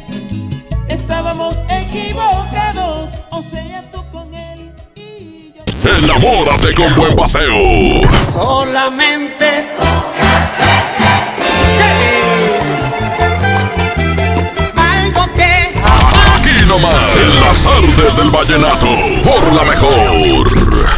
Estábamos 0.88 1.64
equivocados, 1.70 3.18
o 3.30 3.40
sea, 3.40 3.82
tú 3.90 4.04
con 4.12 4.34
él. 4.34 4.70
Enamórate 5.82 6.74
con 6.74 6.94
buen 6.96 7.16
paseo. 7.16 8.02
Solamente 8.30 9.64
Nomás, 16.68 17.16
en 17.16 17.40
las 17.40 17.66
artes 17.66 18.16
del 18.16 18.30
vallenato, 18.30 18.86
por 19.22 19.52
la 19.54 19.64
mejor. 19.64 20.96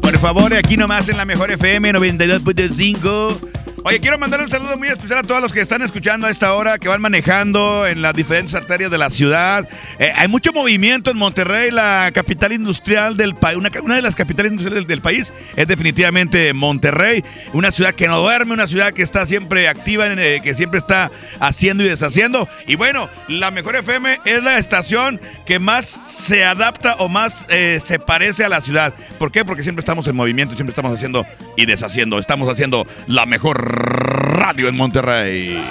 Por 0.00 0.18
favor, 0.18 0.54
aquí 0.54 0.76
nomás 0.78 1.08
en 1.10 1.18
la 1.18 1.24
mejor 1.26 1.50
FM 1.50 1.92
92.5. 1.92 3.38
Oye, 3.86 4.00
quiero 4.00 4.16
mandar 4.16 4.40
un 4.40 4.48
saludo 4.48 4.78
muy 4.78 4.88
especial 4.88 5.18
a 5.18 5.22
todos 5.22 5.42
los 5.42 5.52
que 5.52 5.60
están 5.60 5.82
escuchando 5.82 6.26
a 6.26 6.30
esta 6.30 6.54
hora, 6.54 6.78
que 6.78 6.88
van 6.88 7.02
manejando 7.02 7.86
en 7.86 8.00
las 8.00 8.14
diferentes 8.14 8.54
arterias 8.54 8.90
de 8.90 8.96
la 8.96 9.10
ciudad. 9.10 9.68
Eh, 9.98 10.10
hay 10.16 10.26
mucho 10.26 10.54
movimiento 10.54 11.10
en 11.10 11.18
Monterrey, 11.18 11.70
la 11.70 12.10
capital 12.14 12.54
industrial 12.54 13.14
del 13.18 13.34
país. 13.34 13.58
Una, 13.58 13.96
de 13.96 14.00
las 14.00 14.14
capitales 14.14 14.52
industriales 14.52 14.88
del, 14.88 15.02
país 15.02 15.34
es 15.54 15.68
definitivamente 15.68 16.54
Monterrey. 16.54 17.22
Una 17.52 17.70
ciudad 17.70 17.92
que 17.92 18.08
no 18.08 18.18
duerme, 18.20 18.54
una 18.54 18.66
ciudad 18.66 18.94
que 18.94 19.02
está 19.02 19.26
siempre 19.26 19.68
activa, 19.68 20.06
eh, 20.06 20.40
que 20.42 20.54
siempre 20.54 20.78
está 20.78 21.10
haciendo 21.38 21.84
y 21.84 21.88
deshaciendo. 21.88 22.48
Y 22.66 22.76
bueno, 22.76 23.10
la 23.28 23.50
mejor 23.50 23.76
FM 23.76 24.18
es 24.24 24.42
la 24.42 24.56
estación 24.56 25.20
que 25.44 25.58
más 25.58 25.84
se 25.84 26.42
adapta 26.42 26.94
o 27.00 27.10
más 27.10 27.44
eh, 27.50 27.82
se 27.84 27.98
parece 27.98 28.46
a 28.46 28.48
la 28.48 28.62
ciudad. 28.62 28.94
¿Por 29.18 29.30
qué? 29.30 29.44
Porque 29.44 29.62
siempre 29.62 29.80
estamos 29.80 30.08
en 30.08 30.16
movimiento, 30.16 30.54
siempre 30.54 30.70
estamos 30.70 30.94
haciendo 30.94 31.26
y 31.54 31.66
deshaciendo. 31.66 32.18
Estamos 32.18 32.50
haciendo 32.50 32.86
la 33.08 33.26
mejor 33.26 33.73
radio 33.74 34.68
en 34.68 34.76
Monterrey. 34.76 35.62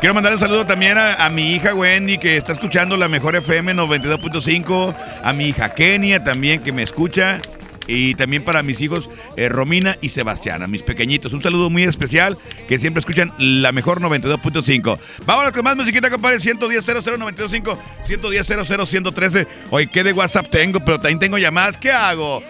Quiero 0.00 0.12
mandar 0.12 0.34
un 0.34 0.40
saludo 0.40 0.66
también 0.66 0.98
a, 0.98 1.30
mi 1.30 1.54
hija 1.54 1.74
Wendy, 1.74 2.18
que 2.18 2.36
está 2.36 2.52
escuchando 2.52 2.96
la 2.96 3.08
mejor 3.08 3.36
FM 3.36 3.74
92.5. 3.74 4.94
A 5.22 5.32
mi 5.32 5.46
hija 5.46 5.74
Kenia 5.74 6.22
también, 6.22 6.62
que 6.62 6.72
me 6.72 6.82
escucha. 6.82 7.40
Y 7.86 8.14
también 8.14 8.44
para 8.44 8.62
mis 8.62 8.80
hijos 8.80 9.10
eh, 9.36 9.48
Romina 9.48 9.96
y 10.00 10.10
Sebastián, 10.10 10.70
mis 10.70 10.82
pequeñitos. 10.82 11.32
Un 11.32 11.42
saludo 11.42 11.70
muy 11.70 11.84
especial 11.84 12.36
que 12.68 12.78
siempre 12.78 13.00
escuchan 13.00 13.32
la 13.38 13.72
mejor 13.72 14.00
92.5. 14.00 14.98
Vámonos 15.26 15.52
con 15.52 15.64
más 15.64 15.76
musiquita, 15.76 16.10
compadre. 16.10 16.40
110 16.40 16.84
00925 16.86 17.78
110 18.06 18.46
113 18.86 19.46
Oye, 19.70 19.86
¿qué 19.86 20.04
de 20.04 20.12
WhatsApp 20.12 20.48
tengo? 20.50 20.80
Pero 20.80 20.98
también 20.98 21.18
tengo 21.18 21.38
llamadas. 21.38 21.78
¿Qué 21.78 21.90
hago? 21.90 22.42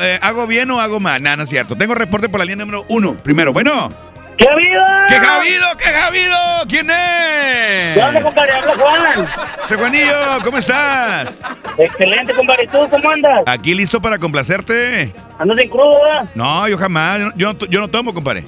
Eh, 0.00 0.18
¿Hago 0.22 0.46
bien 0.46 0.70
o 0.70 0.80
hago 0.80 1.00
mal? 1.00 1.22
Nada, 1.22 1.36
no 1.36 1.42
es 1.44 1.50
cierto. 1.50 1.76
Tengo 1.76 1.94
reporte 1.94 2.28
por 2.28 2.40
la 2.40 2.44
línea 2.44 2.64
número 2.64 2.84
uno. 2.88 3.14
Primero, 3.14 3.52
bueno. 3.52 3.90
¡Qué 4.38 4.48
habido! 4.48 4.82
¡Qué 5.08 5.16
habido! 5.16 5.66
¡Qué 5.78 5.88
habido! 5.94 6.36
¿Quién 6.68 6.90
es? 6.90 7.94
¿Qué 7.94 8.02
onda, 8.02 8.22
compadre? 8.22 8.52
Habla 8.52 8.74
Juan. 8.74 9.26
José 9.60 9.76
Juanillo, 9.76 10.14
¿cómo 10.42 10.58
estás? 10.58 11.34
Excelente, 11.76 12.32
compadre. 12.32 12.64
¿Y 12.64 12.68
tú 12.68 12.78
cómo 12.90 13.10
andas? 13.10 13.42
Aquí 13.46 13.74
listo 13.74 14.00
para 14.00 14.18
complacerte. 14.18 15.12
¿Andas 15.38 15.58
en 15.58 15.68
crudo, 15.68 15.94
verdad? 16.02 16.30
No, 16.34 16.66
yo 16.68 16.78
jamás. 16.78 17.20
Yo, 17.20 17.30
yo 17.36 17.52
no, 17.52 17.66
yo 17.66 17.80
no 17.80 17.88
tomo, 17.88 18.14
compadre. 18.14 18.44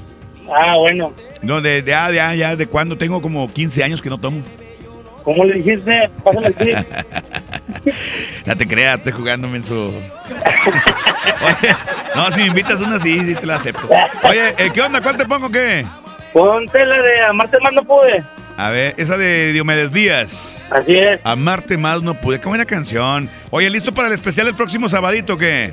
Ah, 0.53 0.77
bueno. 0.79 1.13
No, 1.43 1.61
de, 1.61 1.83
de, 1.83 1.95
ah, 1.95 2.11
ya, 2.11 2.35
ya, 2.35 2.57
de 2.57 2.67
cuándo 2.67 2.97
tengo 2.97 3.21
como 3.21 3.53
15 3.53 3.85
años 3.85 4.01
que 4.01 4.09
no 4.09 4.19
tomo. 4.19 4.43
¿Cómo 5.23 5.45
le 5.45 5.55
dijiste? 5.55 6.11
Pásame 6.23 6.49
el. 6.59 6.87
No 8.47 8.57
te 8.57 8.67
creas, 8.67 8.99
estoy 8.99 9.13
jugándome 9.13 9.57
en 9.57 9.65
su. 9.65 9.75
Oye, 9.75 11.77
no, 12.15 12.31
si 12.33 12.41
me 12.41 12.47
invitas 12.49 12.81
una 12.81 12.99
sí, 13.01 13.19
sí 13.21 13.35
te 13.35 13.47
la 13.47 13.57
acepto. 13.57 13.89
Oye, 14.23 14.55
eh, 14.59 14.71
¿qué 14.73 14.83
onda? 14.83 15.01
¿Cuál 15.01 15.17
te 15.17 15.25
pongo 15.25 15.51
qué? 15.51 15.87
Ponte 16.33 16.85
la 16.85 17.01
de 17.01 17.25
Amarte 17.25 17.59
más 17.61 17.73
no 17.73 17.85
pude. 17.85 18.23
A 18.57 18.71
ver, 18.71 18.95
esa 18.99 19.17
de 19.17 19.53
Diomedes 19.53 19.93
Díaz. 19.93 20.65
Así 20.71 20.97
es. 20.97 21.21
Amarte 21.25 21.77
más 21.77 22.03
no 22.03 22.15
pude. 22.15 22.41
Qué 22.41 22.49
buena 22.49 22.65
canción. 22.65 23.29
Oye, 23.51 23.69
¿listo 23.71 23.93
para 23.93 24.09
el 24.09 24.15
especial 24.15 24.47
del 24.47 24.55
próximo 24.55 24.89
sabadito 24.89 25.35
o 25.35 25.39
qué? 25.39 25.73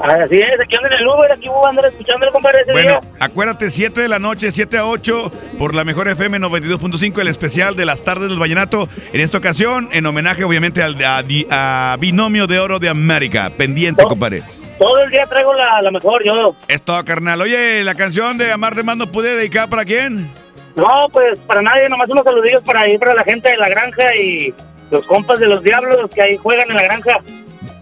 Así 0.00 0.36
es, 0.36 0.60
aquí 0.60 0.76
ando 0.76 0.88
en 0.88 0.94
el 0.94 1.06
Uber, 1.08 1.32
aquí 1.32 1.48
voy 1.48 1.66
a 1.66 1.70
andar 1.70 1.86
escuchándolo, 1.86 2.30
compadre, 2.30 2.60
ese 2.62 2.70
Bueno, 2.72 3.00
día. 3.00 3.10
acuérdate, 3.18 3.70
7 3.70 4.00
de 4.00 4.08
la 4.08 4.20
noche, 4.20 4.52
7 4.52 4.78
a 4.78 4.86
8, 4.86 5.32
por 5.58 5.74
la 5.74 5.84
mejor 5.84 6.06
FM 6.06 6.38
92.5, 6.38 7.20
el 7.20 7.28
especial 7.28 7.74
de 7.74 7.84
las 7.84 8.00
tardes 8.02 8.28
del 8.28 8.38
Vallenato. 8.38 8.88
En 9.12 9.20
esta 9.20 9.38
ocasión, 9.38 9.88
en 9.92 10.06
homenaje, 10.06 10.44
obviamente, 10.44 10.82
al 10.82 10.96
a, 11.02 11.96
Binomio 11.98 12.46
de 12.46 12.60
Oro 12.60 12.78
de 12.78 12.88
América. 12.88 13.50
Pendiente, 13.56 14.04
compadre. 14.04 14.44
Todo 14.78 15.00
el 15.02 15.10
día 15.10 15.26
traigo 15.26 15.52
la, 15.54 15.82
la 15.82 15.90
mejor, 15.90 16.22
yo. 16.24 16.54
Es 16.68 16.80
todo, 16.82 17.04
carnal. 17.04 17.40
Oye, 17.40 17.82
la 17.82 17.96
canción 17.96 18.38
de 18.38 18.52
Amarte 18.52 18.84
más 18.84 18.96
no 18.96 19.08
pude 19.08 19.34
dedicar 19.34 19.68
para 19.68 19.84
quién? 19.84 20.28
No, 20.76 21.08
pues 21.12 21.40
para 21.40 21.60
nadie, 21.60 21.88
nomás 21.88 22.08
unos 22.08 22.22
saludillos 22.22 22.62
para 22.62 22.86
ir 22.86 23.00
para 23.00 23.14
la 23.14 23.24
gente 23.24 23.48
de 23.48 23.56
la 23.56 23.68
granja 23.68 24.14
y 24.14 24.54
los 24.92 25.04
compas 25.06 25.40
de 25.40 25.46
los 25.46 25.64
diablos 25.64 26.08
que 26.14 26.22
ahí 26.22 26.36
juegan 26.36 26.70
en 26.70 26.76
la 26.76 26.82
granja. 26.84 27.18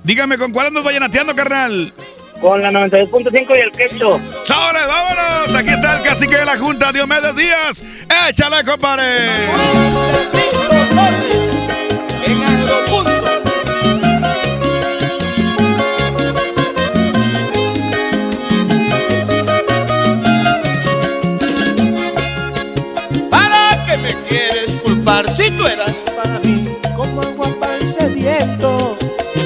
Dígame, 0.06 0.38
¿con 0.38 0.52
cuál 0.52 0.68
andas 0.68 0.84
vallenateando, 0.84 1.34
carnal? 1.34 1.92
Con 2.40 2.62
la 2.62 2.70
92.5 2.70 3.56
y 3.56 3.60
el 3.60 3.72
quecho. 3.72 4.20
¡Sobres, 4.44 4.86
vámonos! 4.86 5.54
Aquí 5.56 5.70
está 5.70 5.96
el 5.96 6.04
cacique 6.04 6.36
de 6.36 6.44
la 6.44 6.56
Junta, 6.56 6.92
Diomedes 6.92 7.34
Díaz. 7.34 7.82
¡Échale, 8.28 8.64
compadre! 8.64 9.32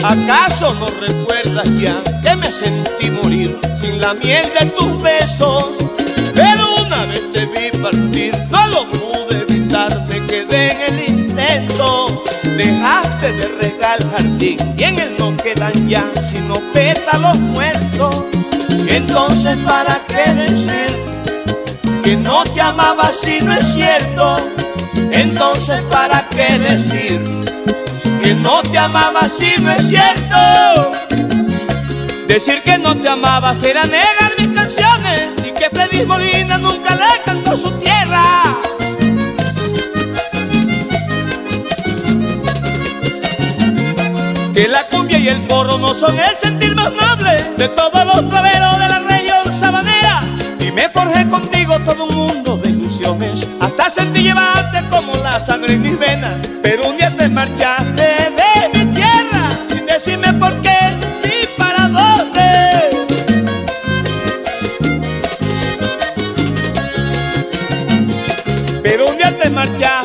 ¿Acaso 0.02 0.74
no 0.74 0.88
recuerdas 0.88 1.68
ya 1.78 1.94
que 2.22 2.34
me 2.36 2.50
sentí 2.50 3.10
morir 3.10 3.58
sin 3.80 4.00
la 4.00 4.14
miel 4.14 4.44
de 4.58 4.66
tus 4.70 5.02
besos? 5.02 5.70
Pero 6.34 6.62
una 6.86 7.04
vez 7.06 7.30
te 7.32 7.46
vi 7.46 7.70
partir, 7.78 8.32
no 8.50 8.66
lo 8.68 8.90
pude 8.90 9.42
evitar, 9.48 10.06
me 10.08 10.26
quedé 10.26 10.70
en 10.86 10.98
el 10.98 11.08
intento. 11.08 12.24
Dejaste 12.56 13.32
de 13.34 13.48
regar 13.60 14.00
el 14.00 14.10
jardín 14.10 14.58
y 14.76 14.82
en 14.82 14.98
él 14.98 15.14
no 15.18 15.36
quedan 15.36 15.88
ya 15.88 16.04
sino 16.22 16.54
pétalos 16.72 17.38
muertos. 17.38 18.24
Entonces, 18.88 19.56
¿para 19.66 20.00
qué 20.06 20.32
decir? 20.32 21.10
que 22.02 22.16
no 22.16 22.42
te 22.44 22.60
amaba 22.60 23.12
si 23.12 23.40
no 23.42 23.52
es 23.52 23.74
cierto. 23.74 24.36
Entonces, 25.12 25.82
¿para 25.90 26.28
qué 26.30 26.58
decir 26.58 27.49
que 28.22 28.34
no 28.34 28.62
te 28.62 28.78
amaba 28.78 29.28
si 29.28 29.60
no 29.60 29.70
es 29.70 29.88
cierto? 29.88 30.90
Decir 32.26 32.62
que 32.62 32.78
no 32.78 32.96
te 32.96 33.08
amaba 33.08 33.54
será 33.54 33.84
negar 33.84 34.32
mis 34.38 34.48
canciones 34.54 35.30
y 35.46 35.50
que 35.50 35.68
Freddy 35.70 36.06
Molina 36.06 36.58
nunca 36.58 36.94
le 36.94 37.22
cantó 37.24 37.56
su 37.56 37.70
tierra. 37.72 38.22
Que 44.54 44.68
la 44.68 44.82
cumbia 44.90 45.18
y 45.18 45.28
el 45.28 45.40
porro 45.42 45.78
no 45.78 45.92
son 45.94 46.18
el 46.18 46.36
sentir 46.40 46.74
más 46.74 46.92
noble 46.92 47.44
de 47.56 47.68
todos 47.68 48.04
los 48.04 48.28
traveros 48.28 48.78
de 48.78 48.88
la 48.88 49.00
región 49.00 49.60
sabanera. 49.60 50.22
Me 50.74 50.88
forjé 50.88 51.28
contigo 51.28 51.78
todo 51.80 52.04
un 52.04 52.14
mundo 52.14 52.56
de 52.56 52.70
ilusiones. 52.70 53.46
Hasta 53.60 53.90
sentí 53.90 54.22
llevarte 54.22 54.82
como 54.88 55.14
la 55.16 55.38
sangre 55.40 55.74
en 55.74 55.82
mis 55.82 55.98
venas. 55.98 56.38
Pero 69.52 69.99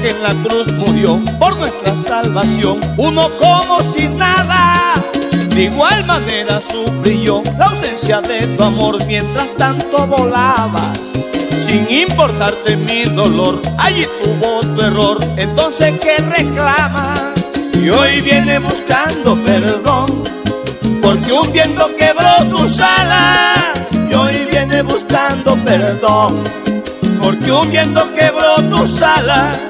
que 0.00 0.10
en 0.10 0.22
la 0.22 0.34
cruz 0.42 0.72
murió 0.72 1.20
por 1.38 1.56
nuestra 1.58 1.96
salvación. 1.96 2.80
Uno 2.96 3.28
como 3.38 3.82
si 3.82 4.08
nada. 4.08 4.94
De 5.54 5.64
igual 5.64 6.04
manera 6.06 6.60
sufrí 6.60 7.22
yo 7.22 7.42
la 7.58 7.66
ausencia 7.66 8.20
de 8.20 8.46
tu 8.56 8.64
amor 8.64 9.04
mientras 9.06 9.48
tanto 9.56 10.06
volabas. 10.06 11.12
Sin 11.56 11.90
importarte 11.90 12.76
mi 12.76 13.04
dolor, 13.04 13.60
allí 13.78 14.06
tuvo 14.22 14.60
tu 14.74 14.80
error. 14.80 15.18
Entonces, 15.36 15.98
¿qué 16.00 16.16
reclamas? 16.18 17.20
Y 17.74 17.90
hoy 17.90 18.20
viene 18.22 18.58
buscando 18.58 19.36
perdón. 19.44 20.24
Porque 21.02 21.32
un 21.32 21.52
viento 21.52 21.90
quebró 21.96 22.48
tus 22.48 22.80
alas 22.80 23.74
y 24.10 24.14
hoy 24.14 24.46
viene 24.50 24.82
buscando 24.82 25.56
perdón. 25.56 26.42
Porque 27.22 27.52
un 27.52 27.70
viento 27.70 28.12
quebró 28.14 28.56
tus 28.70 29.02
alas. 29.02 29.69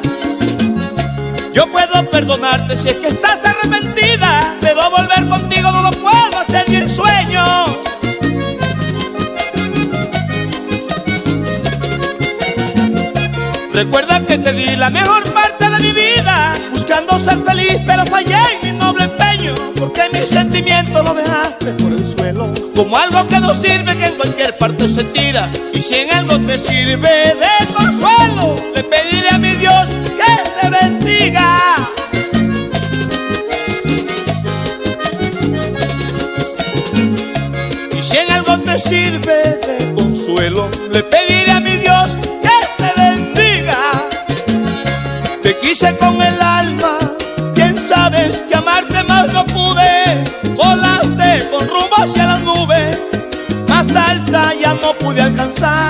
Yo 1.53 1.67
puedo 1.67 2.09
perdonarte 2.11 2.77
si 2.77 2.89
es 2.89 2.95
que 2.97 3.09
estás 3.09 3.41
arrepentida, 3.45 4.57
pero 4.61 4.89
volver 4.91 5.29
contigo 5.29 5.71
no 5.73 5.83
lo 5.83 5.91
puedo 5.91 6.39
hacer 6.39 6.69
ni 6.69 6.77
en 6.77 6.89
sueño. 6.89 7.45
Recuerda 13.73 14.21
que 14.27 14.39
te 14.39 14.53
di 14.53 14.77
la 14.77 14.91
mejor 14.91 15.23
parte 15.33 15.69
de 15.71 15.79
mi 15.81 15.93
vida, 15.93 16.53
buscando 16.71 17.19
ser 17.19 17.39
feliz, 17.39 17.79
pero 17.87 18.05
fallé 18.07 18.37
en 18.63 18.73
mi 18.73 18.79
noble 18.79 19.05
empeño, 19.05 19.55
porque 19.77 20.03
mis 20.13 20.29
sentimientos 20.29 21.03
lo 21.03 21.15
dejaste 21.15 21.73
por 21.73 21.93
el 21.93 22.07
suelo, 22.07 22.53
como 22.77 22.97
algo 22.97 23.27
que 23.27 23.41
no 23.41 23.55
sirve, 23.55 23.97
que 23.97 24.07
en 24.07 24.15
cualquier 24.17 24.57
parte 24.59 24.89
se 24.89 25.03
tira, 25.05 25.51
y 25.73 25.81
si 25.81 25.95
en 25.95 26.13
algo 26.13 26.39
te 26.41 26.59
sirve 26.59 27.35
de 27.35 27.73
consuelo, 27.75 28.55
le 28.75 28.85
pediré 28.85 29.31
a 29.31 29.39
mi 29.39 29.51
Dios 29.53 29.89
Y 37.93 38.01
si 38.01 38.17
en 38.17 38.31
algo 38.31 38.59
te 38.61 38.79
sirve 38.79 39.59
de 39.67 39.95
consuelo, 39.95 40.71
le 40.93 41.03
pediré 41.03 41.51
a 41.51 41.61
mi 41.61 41.73
Dios 41.73 42.17
que 42.41 42.59
te 42.79 42.93
bendiga. 43.01 43.77
Te 45.43 45.57
quise 45.59 45.97
con 45.97 46.23
el 46.23 46.41
alma, 46.41 46.97
bien 47.57 47.77
sabes 47.77 48.45
que 48.49 48.55
amarte 48.55 49.03
más 49.05 49.33
no 49.33 49.45
pude. 49.47 50.25
Volaste 50.55 51.49
con 51.51 51.69
rumbo 51.69 51.97
hacia 51.99 52.27
las 52.27 52.43
nubes, 52.43 53.01
más 53.69 53.95
alta 53.97 54.55
ya 54.55 54.75
no 54.75 54.93
pude 54.95 55.23
alcanzarte. 55.23 55.90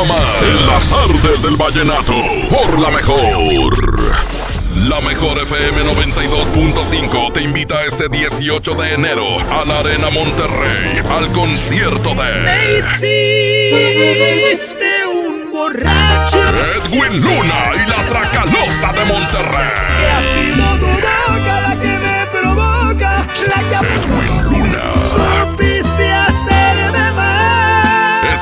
Nomás, 0.00 0.42
en 0.42 0.66
las 0.66 0.92
artes 0.92 1.42
del 1.42 1.56
vallenato, 1.56 2.14
por 2.48 2.78
la 2.78 2.90
mejor. 2.90 3.74
La 4.88 5.00
mejor 5.02 5.36
FM 5.38 5.82
92.5 5.82 7.32
te 7.34 7.42
invita 7.42 7.84
este 7.84 8.08
18 8.08 8.74
de 8.76 8.94
enero 8.94 9.26
a 9.50 9.62
la 9.66 9.80
Arena 9.80 10.08
Monterrey 10.10 11.02
al 11.10 11.30
concierto 11.32 12.14
Me 12.14 12.20
de 12.20 12.78
hiciste 12.78 14.90
un 15.12 15.50
borracho. 15.52 16.38
Edwin 16.76 17.20
Luna 17.20 17.72
y 17.74 17.80
la 17.90 18.02
Tracalosa 18.06 18.92
de 18.92 19.04
Monterrey. 19.04 19.68
Ha 20.14 20.22
sido 20.32 20.78
tu 20.78 20.86
boca 20.86 21.60
la 21.60 21.76
que 21.78 21.98
me 21.98 22.26
provoca, 22.26 23.26
la 23.48 23.60
que 23.68 23.76
Edwin 23.94 24.29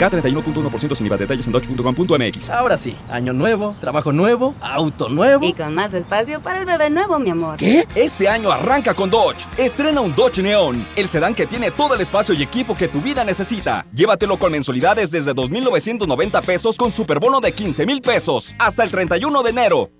K31.1% 0.00 0.94
sin 0.94 1.06
IVA. 1.06 1.18
Detalles 1.18 1.46
en 1.46 1.52
dodge.com.mx. 1.52 2.50
Ahora 2.50 2.78
sí, 2.78 2.96
año 3.10 3.32
nuevo, 3.32 3.76
trabajo 3.80 4.12
nuevo, 4.12 4.54
auto 4.60 5.08
nuevo. 5.08 5.44
Y 5.44 5.52
con 5.52 5.74
más 5.74 5.92
espacio 5.94 6.40
para 6.40 6.60
el 6.60 6.66
bebé 6.66 6.90
nuevo, 6.90 7.18
mi 7.18 7.30
amor. 7.30 7.56
¿Qué? 7.56 7.86
Este 7.94 8.28
año 8.28 8.50
arranca 8.50 8.94
con 8.94 9.10
Dodge. 9.10 9.46
Estrena 9.58 10.00
un 10.00 10.14
Dodge 10.14 10.42
Neon, 10.42 10.86
el 10.96 11.08
sedán 11.08 11.34
que 11.34 11.46
tiene 11.46 11.70
todo 11.70 11.94
el 11.94 12.00
espacio 12.00 12.34
y 12.34 12.42
equipo 12.42 12.74
que 12.74 12.88
tu 12.88 13.00
vida 13.00 13.24
necesita. 13.24 13.86
Llévatelo 13.92 14.38
con 14.38 14.52
mensualidades 14.52 15.10
desde 15.10 15.34
2.990 15.34 16.42
pesos 16.44 16.76
con 16.76 16.92
superbono 16.92 17.40
de 17.40 17.52
15 17.52 17.86
mil 17.86 18.00
pesos 18.00 18.54
hasta 18.58 18.82
el 18.82 18.90
31 18.90 19.42
de 19.42 19.50
enero. 19.50 19.99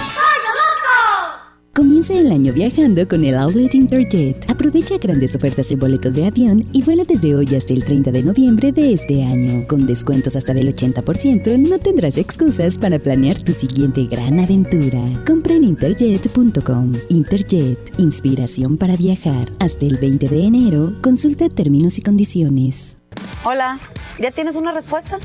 Comienza 1.73 2.15
el 2.15 2.29
año 2.33 2.51
viajando 2.51 3.07
con 3.07 3.23
el 3.23 3.37
Outlet 3.37 3.73
Interjet. 3.75 4.51
Aprovecha 4.51 4.97
grandes 4.97 5.37
ofertas 5.37 5.71
en 5.71 5.79
boletos 5.79 6.15
de 6.15 6.25
avión 6.25 6.61
y 6.73 6.83
vuela 6.83 7.05
desde 7.05 7.33
hoy 7.33 7.55
hasta 7.55 7.73
el 7.73 7.85
30 7.85 8.11
de 8.11 8.23
noviembre 8.23 8.73
de 8.73 8.91
este 8.91 9.23
año. 9.23 9.65
Con 9.69 9.85
descuentos 9.85 10.35
hasta 10.35 10.53
del 10.53 10.67
80%, 10.67 11.57
no 11.57 11.79
tendrás 11.79 12.17
excusas 12.17 12.77
para 12.77 12.99
planear 12.99 13.41
tu 13.41 13.53
siguiente 13.53 14.03
gran 14.03 14.41
aventura. 14.41 15.01
Compra 15.25 15.53
en 15.53 15.63
interjet.com. 15.63 16.91
Interjet, 17.07 17.79
inspiración 17.97 18.77
para 18.77 18.97
viajar. 18.97 19.49
Hasta 19.59 19.85
el 19.85 19.97
20 19.97 20.27
de 20.27 20.43
enero, 20.43 20.91
consulta 21.01 21.47
términos 21.47 21.97
y 21.97 22.01
condiciones. 22.01 22.97
Hola, 23.45 23.79
¿ya 24.19 24.31
tienes 24.31 24.57
una 24.57 24.73
respuesta? 24.73 25.19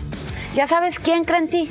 ¿Ya 0.54 0.68
sabes 0.68 1.00
quién 1.00 1.24
cree 1.24 1.40
en 1.40 1.48
ti? 1.48 1.70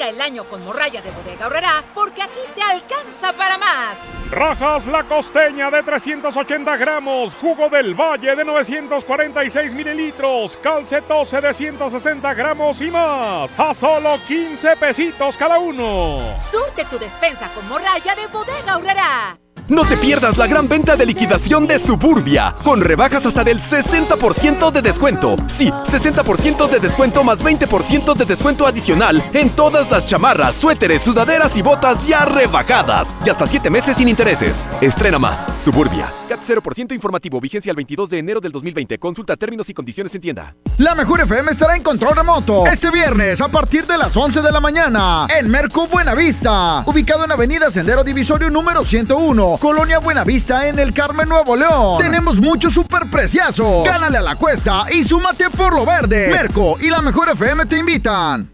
Arranca 0.00 0.08
el 0.08 0.20
año 0.20 0.44
con 0.44 0.64
morralla 0.64 1.02
de 1.02 1.10
bodega 1.10 1.46
horrera 1.46 1.84
porque 1.94 2.22
aquí 2.22 2.40
te 2.54 2.62
alcanza 2.62 3.32
para 3.32 3.58
más. 3.58 3.98
Rajas 4.30 4.86
la 4.86 5.04
costeña 5.04 5.70
de 5.70 5.82
380 5.82 6.76
gramos, 6.76 7.34
jugo 7.34 7.68
del 7.68 7.94
valle 7.94 8.34
de 8.34 8.44
946 8.44 9.74
mililitros, 9.74 10.56
calcetose 10.62 11.40
de 11.40 11.52
160 11.52 12.34
gramos 12.34 12.80
y 12.80 12.90
más, 12.90 13.58
a 13.58 13.74
solo 13.74 14.16
15 14.26 14.76
pesitos 14.76 15.36
cada 15.36 15.58
uno. 15.58 16.34
Surte 16.36 16.84
tu 16.84 16.98
despensa 16.98 17.50
con 17.52 17.68
morralla 17.68 18.14
de 18.14 18.26
bodega 18.28 18.76
horrera. 18.76 19.38
No 19.70 19.84
te 19.84 19.96
pierdas 19.96 20.36
la 20.36 20.48
gran 20.48 20.68
venta 20.68 20.96
de 20.96 21.06
liquidación 21.06 21.68
de 21.68 21.78
Suburbia, 21.78 22.56
con 22.64 22.80
rebajas 22.80 23.24
hasta 23.24 23.44
del 23.44 23.60
60% 23.60 24.72
de 24.72 24.82
descuento. 24.82 25.36
Sí, 25.46 25.70
60% 25.70 26.68
de 26.68 26.80
descuento 26.80 27.22
más 27.22 27.44
20% 27.44 28.16
de 28.16 28.24
descuento 28.24 28.66
adicional 28.66 29.24
en 29.32 29.48
todas 29.50 29.88
las 29.88 30.04
chamarras, 30.06 30.56
suéteres, 30.56 31.02
sudaderas 31.02 31.56
y 31.56 31.62
botas 31.62 32.04
ya 32.04 32.24
rebajadas. 32.24 33.14
Y 33.24 33.30
hasta 33.30 33.46
7 33.46 33.70
meses 33.70 33.96
sin 33.96 34.08
intereses. 34.08 34.64
Estrena 34.80 35.20
más. 35.20 35.46
Suburbia. 35.60 36.12
CAT 36.28 36.40
0% 36.42 36.92
informativo. 36.92 37.40
Vigencia 37.40 37.70
el 37.70 37.76
22 37.76 38.10
de 38.10 38.18
enero 38.18 38.40
del 38.40 38.50
2020. 38.50 38.98
Consulta 38.98 39.36
términos 39.36 39.68
y 39.70 39.74
condiciones 39.74 40.12
en 40.16 40.20
tienda. 40.20 40.56
La 40.78 40.96
Mejor 40.96 41.20
FM 41.20 41.50
estará 41.50 41.76
en 41.76 41.82
control 41.84 42.16
remoto 42.16 42.66
este 42.66 42.90
viernes 42.90 43.40
a 43.40 43.48
partir 43.48 43.86
de 43.86 43.98
las 43.98 44.16
11 44.16 44.40
de 44.40 44.50
la 44.50 44.60
mañana 44.60 45.26
en 45.38 45.48
Merco 45.48 45.86
Buenavista, 45.86 46.82
ubicado 46.86 47.24
en 47.24 47.32
Avenida 47.32 47.70
Sendero 47.70 48.02
Divisorio 48.02 48.50
número 48.50 48.84
101, 48.84 49.59
Colonia 49.60 49.98
Buenavista 49.98 50.68
en 50.68 50.78
el 50.78 50.94
Carmen 50.94 51.28
Nuevo 51.28 51.54
León. 51.54 51.98
Tenemos 51.98 52.38
muchos 52.38 52.72
superpreciazos. 52.72 53.84
Gánale 53.84 54.16
a 54.16 54.22
la 54.22 54.34
cuesta 54.34 54.86
y 54.90 55.04
súmate 55.04 55.50
por 55.50 55.74
lo 55.74 55.84
verde. 55.84 56.28
Merco 56.28 56.78
y 56.80 56.88
la 56.88 57.02
Mejor 57.02 57.28
FM 57.28 57.66
te 57.66 57.76
invitan. 57.76 58.50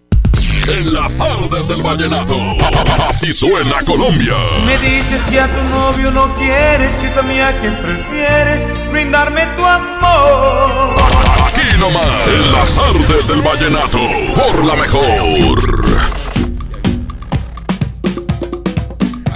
En 0.66 0.92
las 0.92 1.14
tardes 1.14 1.68
del 1.68 1.80
vallenato. 1.80 2.36
Así 3.08 3.32
suena 3.32 3.82
Colombia. 3.86 4.34
Me 4.66 4.76
dices 4.78 5.22
que 5.30 5.38
a 5.38 5.46
tu 5.46 5.62
novio 5.70 6.10
no 6.10 6.34
quieres, 6.34 6.92
que 6.96 7.06
es 7.06 7.16
a 7.16 7.22
mí 7.22 7.40
a 7.40 7.52
quien 7.60 7.76
prefieres 7.76 8.90
brindarme 8.90 9.46
tu 9.56 9.64
amor. 9.64 10.90
Aquí 11.46 11.78
nomás, 11.78 12.26
en 12.26 12.52
las 12.52 12.74
tardes 12.74 13.28
del 13.28 13.42
vallenato. 13.42 13.98
Por 14.34 14.64
la 14.64 14.74
mejor. 14.74 16.16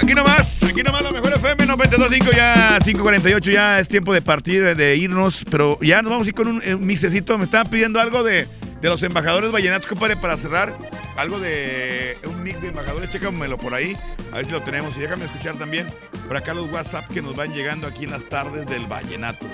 Aquí 0.03 0.15
nomás, 0.15 0.65
aquí 0.65 0.83
nomás 0.83 1.10
FM 1.43 1.67
92.5, 1.69 2.37
ya 2.37 2.79
5.48, 2.81 3.51
ya 3.51 3.81
es 3.81 3.89
tiempo 3.89 4.13
de 4.13 4.21
partir, 4.21 4.77
de 4.77 4.97
irnos, 4.97 5.43
pero 5.51 5.79
ya 5.81 6.03
nos 6.03 6.11
vamos 6.11 6.27
a 6.27 6.29
ir 6.29 6.35
con 6.35 6.49
un, 6.49 6.63
eh, 6.63 6.75
un 6.75 6.85
mixecito. 6.85 7.39
Me 7.39 7.45
estaban 7.45 7.67
pidiendo 7.71 7.99
algo 7.99 8.23
de, 8.23 8.47
de 8.83 8.89
los 8.91 9.03
embajadores 9.03 9.51
vallenatos, 9.51 9.89
compadre, 9.89 10.17
para 10.17 10.37
cerrar. 10.37 10.77
Algo 11.17 11.41
de 11.41 12.19
un 12.27 12.43
mix 12.43 12.61
de 12.61 12.69
embajadores, 12.69 13.11
chécamelo 13.11 13.57
por 13.57 13.73
ahí, 13.73 13.97
a 14.33 14.37
ver 14.37 14.45
si 14.45 14.53
lo 14.53 14.61
tenemos. 14.61 14.95
Y 14.99 15.01
déjame 15.01 15.25
escuchar 15.25 15.55
también 15.55 15.87
por 16.29 16.37
acá 16.37 16.53
los 16.53 16.71
WhatsApp 16.71 17.09
que 17.09 17.23
nos 17.23 17.35
van 17.35 17.55
llegando 17.55 17.87
aquí 17.87 18.05
en 18.05 18.11
las 18.11 18.29
tardes 18.29 18.67
del 18.67 18.85
vallenato. 18.85 19.47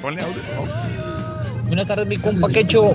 Ponle 0.00 0.22
audio. 0.22 1.13
Buenas 1.66 1.86
tardes, 1.86 2.06
mi 2.06 2.18
compa 2.18 2.48
Quecho. 2.48 2.94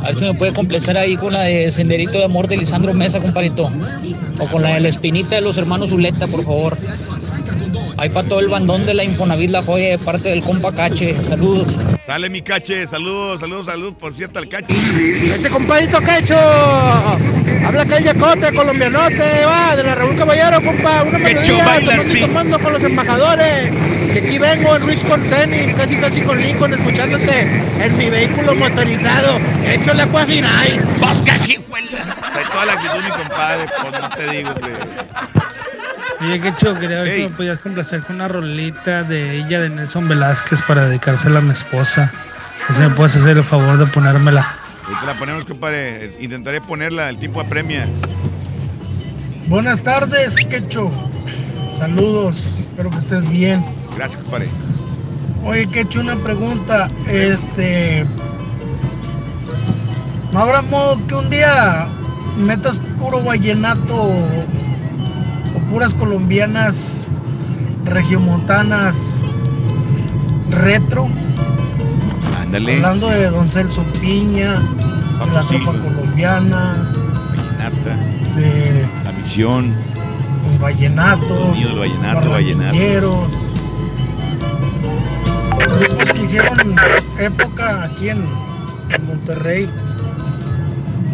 A 0.00 0.06
ver 0.06 0.14
si 0.14 0.24
me 0.24 0.34
puede 0.34 0.52
complacer 0.52 0.98
ahí 0.98 1.16
con 1.16 1.32
la 1.32 1.42
de 1.42 1.70
Senderito 1.70 2.18
de 2.18 2.24
Amor 2.24 2.48
de 2.48 2.56
Lisandro 2.56 2.92
Mesa, 2.92 3.20
compadrito. 3.20 3.70
O 4.38 4.46
con 4.46 4.62
la 4.62 4.74
de 4.74 4.80
la 4.80 4.88
espinita 4.88 5.36
de 5.36 5.42
los 5.42 5.56
hermanos 5.56 5.90
Zuleta, 5.90 6.26
por 6.26 6.44
favor. 6.44 6.76
Ahí 8.02 8.08
para 8.08 8.28
todo 8.28 8.40
el 8.40 8.48
bandón 8.48 8.84
de 8.84 8.94
la 8.94 9.04
Infonavit 9.04 9.48
La 9.50 9.62
Joya 9.62 9.90
de 9.90 9.98
parte 9.98 10.30
del 10.30 10.42
compa 10.42 10.72
Cache. 10.72 11.14
Saludos. 11.14 11.78
Sale 12.04 12.28
mi 12.30 12.42
cache, 12.42 12.84
saludos, 12.84 13.38
saludos, 13.38 13.66
saludos, 13.66 13.94
por 13.96 14.12
cierto, 14.16 14.40
al 14.40 14.48
cache. 14.48 14.74
Ese 15.32 15.48
compadito 15.48 16.00
quecho. 16.00 16.34
Habla 17.64 17.84
que 17.86 17.98
el 17.98 18.02
yacote, 18.02 18.52
colombianote, 18.52 19.46
va, 19.46 19.76
de 19.76 19.84
la 19.84 19.94
Revolución 19.94 20.28
Caballero, 20.28 20.60
compa. 20.64 21.04
Una 21.04 21.18
melodía, 21.20 21.64
baila 21.64 22.02
tomando, 22.22 22.58
con 22.58 22.72
los 22.72 22.82
embajadores. 22.82 23.70
Que 24.12 24.18
aquí 24.18 24.36
vengo 24.36 24.74
en 24.74 24.82
Luis 24.82 25.04
con 25.04 25.22
tenis, 25.30 25.72
casi 25.72 25.96
casi 25.98 26.22
con 26.22 26.42
Lincoln, 26.42 26.74
escuchándote 26.74 27.42
en 27.84 27.96
mi 27.98 28.10
vehículo 28.10 28.56
motorizado. 28.56 29.38
Hecho 29.64 29.94
la 29.94 30.08
cuajinay. 30.08 30.80
Trae 32.32 32.44
toda 32.50 32.66
la 32.66 32.72
actitud, 32.72 33.04
mi 33.04 33.10
compadre, 33.10 33.66
pues 33.80 34.02
no 34.02 34.08
te 34.08 34.30
digo, 34.32 34.54
güey. 34.60 35.41
Oye, 36.22 36.40
qué 36.40 36.54
chido, 36.54 36.78
quería 36.78 37.00
ver 37.00 37.14
si 37.14 37.22
me 37.22 37.30
podías 37.30 37.58
complacer 37.58 38.02
con 38.02 38.16
una 38.16 38.28
rolita 38.28 39.02
de 39.02 39.38
ella 39.38 39.60
de 39.60 39.70
Nelson 39.70 40.08
Velázquez 40.08 40.62
para 40.62 40.88
dedicársela 40.88 41.40
a 41.40 41.42
mi 41.42 41.50
esposa. 41.50 42.12
Si 42.72 42.80
me 42.80 42.90
puedes 42.90 43.16
hacer 43.16 43.38
el 43.38 43.42
favor 43.42 43.76
de 43.76 43.86
ponérmela. 43.86 44.46
Ahorita 44.84 45.06
la 45.06 45.14
ponemos, 45.14 45.44
compadre. 45.44 46.16
Intentaré 46.20 46.60
ponerla, 46.60 47.08
el 47.08 47.18
tipo 47.18 47.40
apremia. 47.40 47.88
Buenas 49.48 49.80
tardes, 49.82 50.36
Quecho. 50.36 50.92
Saludos, 51.74 52.58
espero 52.60 52.90
que 52.90 52.98
estés 52.98 53.28
bien. 53.28 53.64
Gracias, 53.96 54.22
compadre. 54.22 54.48
Oye, 55.44 55.66
Quecho, 55.66 56.00
una 56.00 56.14
pregunta. 56.16 56.88
Este. 57.08 58.06
¿No 60.32 60.38
habrá 60.38 60.62
modo 60.62 61.04
que 61.08 61.14
un 61.14 61.28
día 61.30 61.88
metas 62.38 62.80
puro 62.98 63.20
vallenato 63.22 64.14
puras 65.72 65.94
colombianas 65.94 67.06
regiomontanas 67.86 69.22
retro? 70.50 71.08
Ándale. 72.42 72.74
Hablando 72.74 73.08
de 73.08 73.30
Don 73.30 73.50
Celso 73.50 73.82
Piña, 73.98 74.60
de 74.60 75.32
la 75.32 75.42
tropa 75.44 75.72
colombiana, 75.72 76.76
Vallenata, 77.30 77.96
de 78.36 78.86
la 79.02 79.12
misión, 79.12 79.74
los 80.46 80.58
vallenatos, 80.60 81.58
del 81.58 81.78
vallenato, 81.78 82.30
vallenato. 82.30 82.60
barranquilleros, 82.60 83.52
grupos 85.78 86.10
que 86.10 86.22
hicieron 86.22 86.76
época 87.18 87.84
aquí 87.84 88.10
en, 88.10 88.22
en 88.90 89.06
Monterrey 89.06 89.70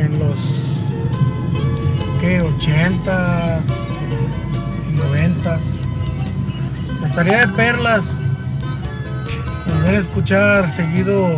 en 0.01 0.19
los 0.19 0.81
¿qué? 2.21 2.43
80s, 2.43 3.97
90s. 4.99 5.81
Estaría 7.05 7.47
de 7.47 7.49
perlas 7.49 8.17
volver 9.67 9.95
a 9.95 9.99
escuchar 9.99 10.71
seguido 10.71 11.29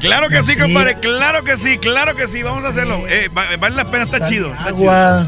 Claro 0.00 0.28
que 0.28 0.42
sí, 0.42 0.56
compadre, 0.56 0.96
claro 1.00 1.42
que 1.44 1.56
sí, 1.56 1.78
claro 1.78 2.14
que 2.14 2.28
sí, 2.28 2.42
vamos 2.42 2.62
a 2.64 2.68
hacerlo. 2.68 2.98
Eh, 3.08 3.30
va- 3.36 3.56
vale 3.58 3.76
la 3.76 3.84
pena, 3.90 4.04
está 4.04 4.28
chido. 4.28 4.52
Está 4.52 4.68
agua, 4.68 5.26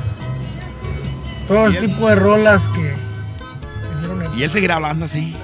todo 1.48 1.64
Y 1.64 1.68
ese 1.68 1.78
tipo 1.86 2.08
de 2.08 2.14
rolas 2.16 2.68
que 2.68 2.92
chido. 4.00 4.34
Y 4.36 4.42
él 4.42 4.50
seguirá 4.50 4.74
hablando 4.74 5.06
así. 5.06 5.34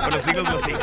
Por 0.00 0.12
los 0.14 0.22
siglos 0.24 0.48
los 0.50 0.62
siglos. 0.62 0.82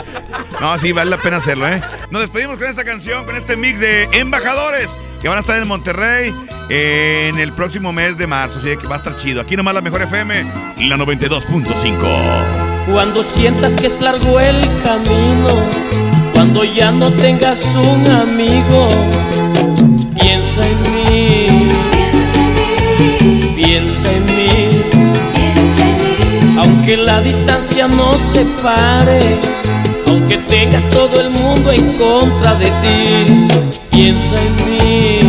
No, 0.62 0.78
sí, 0.78 0.92
vale 0.92 1.10
la 1.10 1.18
pena 1.18 1.38
hacerlo, 1.38 1.68
¿eh? 1.68 1.82
Nos 2.12 2.22
despedimos 2.22 2.60
con 2.60 2.68
esta 2.68 2.84
canción, 2.84 3.26
con 3.26 3.36
este 3.36 3.58
mix 3.58 3.80
de 3.80 4.04
embajadores 4.14 4.90
que 5.22 5.28
van 5.28 5.38
a 5.38 5.42
estar 5.42 5.62
en 5.62 5.68
Monterrey 5.68 6.34
eh, 6.70 7.30
en 7.30 7.40
el 7.40 7.52
próximo 7.52 7.92
mes 7.92 8.18
de 8.18 8.28
marzo. 8.28 8.60
Así 8.60 8.78
que 8.78 8.88
va 8.88 8.96
a 8.96 8.98
estar 9.00 9.18
chido. 9.18 9.42
Aquí 9.42 9.56
nomás 9.56 9.74
la 9.74 9.82
mejor 9.82 10.02
FM, 10.02 10.44
la 10.88 10.98
92.5. 10.98 12.92
Cuando 12.92 13.24
sientas 13.24 13.76
que 13.76 13.88
es 13.88 14.02
largo 14.02 14.40
el 14.40 14.60
camino, 14.84 15.50
cuando 16.34 16.64
ya 16.64 16.92
no 16.92 17.12
tengas 17.12 17.76
un 17.76 18.08
amigo, 18.08 18.90
piensa 20.20 20.62
en 20.66 20.82
mí, 20.94 21.48
piensa 23.56 24.12
en 24.14 24.26
mí, 24.26 24.70
aunque 26.58 26.98
la 26.98 27.22
distancia 27.22 27.88
nos 27.88 28.22
separe, 28.22 29.20
aunque 30.08 30.38
tengas 30.38 30.88
todo 30.90 31.20
el 31.22 31.30
mundo 31.30 31.72
en 31.72 31.94
contra 31.98 32.56
de 32.56 32.66
ti, 32.66 33.89
piensa 34.00 34.36
en 34.38 34.56
mí, 34.66 35.20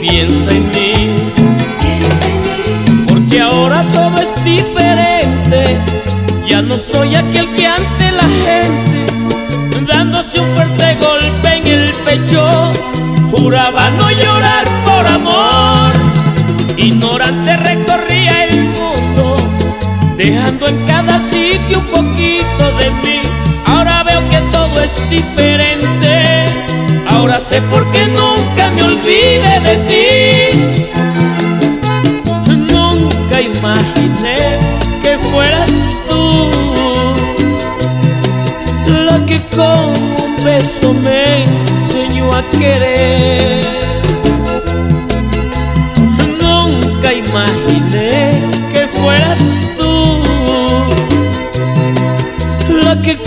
piensa 0.00 0.50
en 0.52 0.68
mí. 0.70 0.94
Porque 3.06 3.40
ahora 3.42 3.84
todo 3.92 4.18
es 4.18 4.32
diferente. 4.42 5.76
Ya 6.48 6.62
no 6.62 6.78
soy 6.78 7.14
aquel 7.14 7.46
que 7.50 7.66
ante 7.66 8.10
la 8.12 8.26
gente, 8.46 9.00
dándose 9.86 10.40
un 10.40 10.46
fuerte 10.54 10.96
golpe 10.98 11.48
en 11.56 11.66
el 11.66 11.94
pecho, 12.06 12.42
juraba 13.30 13.90
no 13.98 14.10
llorar 14.10 14.64
por 14.86 15.06
amor. 15.06 15.92
Ignorante 16.78 17.54
recorría 17.54 18.44
el 18.46 18.62
mundo, 18.62 19.36
dejando 20.16 20.68
en 20.68 20.86
cada 20.86 21.20
sitio 21.20 21.80
un 21.80 21.86
poquito 21.88 22.64
de 22.78 22.90
mí. 23.02 23.41
Ahora 23.72 24.02
veo 24.02 24.22
que 24.30 24.40
todo 24.52 24.82
es 24.82 24.94
diferente. 25.08 26.44
Ahora 27.08 27.40
sé 27.40 27.60
por 27.62 27.82
qué 27.92 28.06
nunca 28.06 28.70
me 28.70 28.82
olvidé 28.82 29.60
de 29.68 29.76
ti. 29.88 30.04
Nunca 32.72 33.40
imaginé 33.40 34.38
que 35.02 35.16
fueras 35.30 35.72
tú 36.08 36.50
la 39.06 39.24
que 39.24 39.40
con 39.56 39.90
un 40.24 40.44
beso 40.44 40.92
me 40.94 41.44
enseñó 41.44 42.32
a 42.34 42.42
querer. 42.50 43.62
Nunca 46.42 47.12
imaginé 47.12 47.91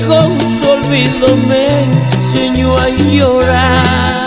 con 0.08 0.40
su 0.40 0.66
enseñó 2.14 2.78
a 2.78 2.90
llorar. 2.90 4.25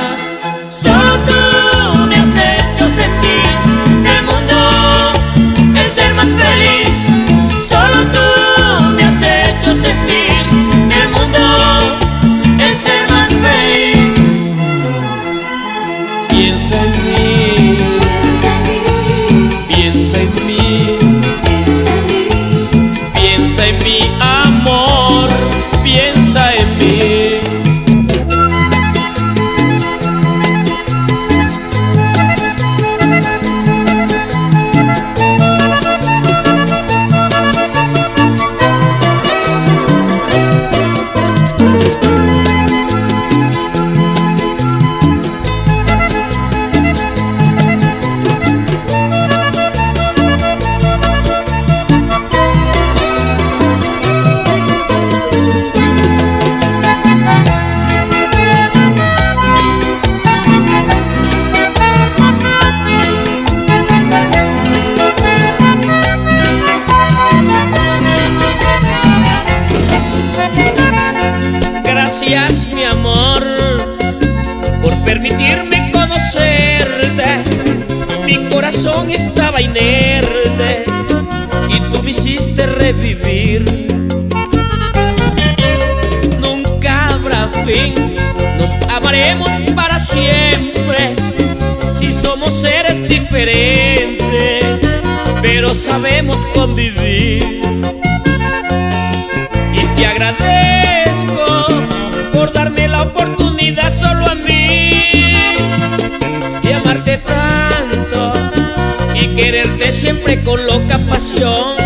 Pasión. 111.08 111.76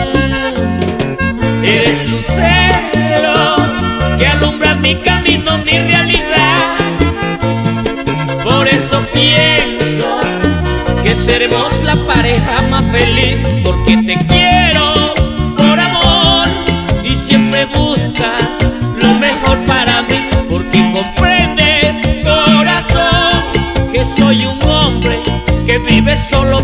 Eres 1.63 2.11
lucero 2.11 3.57
que 4.19 4.27
alumbra 4.27 4.75
mi 4.75 4.97
camino, 4.97 5.59
mi 5.59 5.79
realidad. 5.79 6.77
Por 8.45 8.69
eso 8.69 9.01
pienso 9.13 10.21
que 11.03 11.17
seremos 11.17 11.83
la 11.83 11.95
pareja 12.07 12.63
más 12.71 12.85
feliz, 12.91 13.43
porque 13.65 13.97
te 13.99 14.17
quiero 14.27 15.15
por 15.57 15.79
amor 15.81 16.49
y 17.05 17.17
siempre 17.17 17.67
buscas 17.67 18.43
lo 19.01 19.15
mejor 19.19 19.59
para 19.67 20.03
mí, 20.03 20.29
porque 20.49 20.93
comprendes, 20.93 21.97
corazón, 22.25 23.91
que 23.93 24.05
soy 24.05 24.45
un 24.47 24.63
hombre 24.69 25.23
que 25.67 25.79
vive 25.79 26.17
solo 26.17 26.62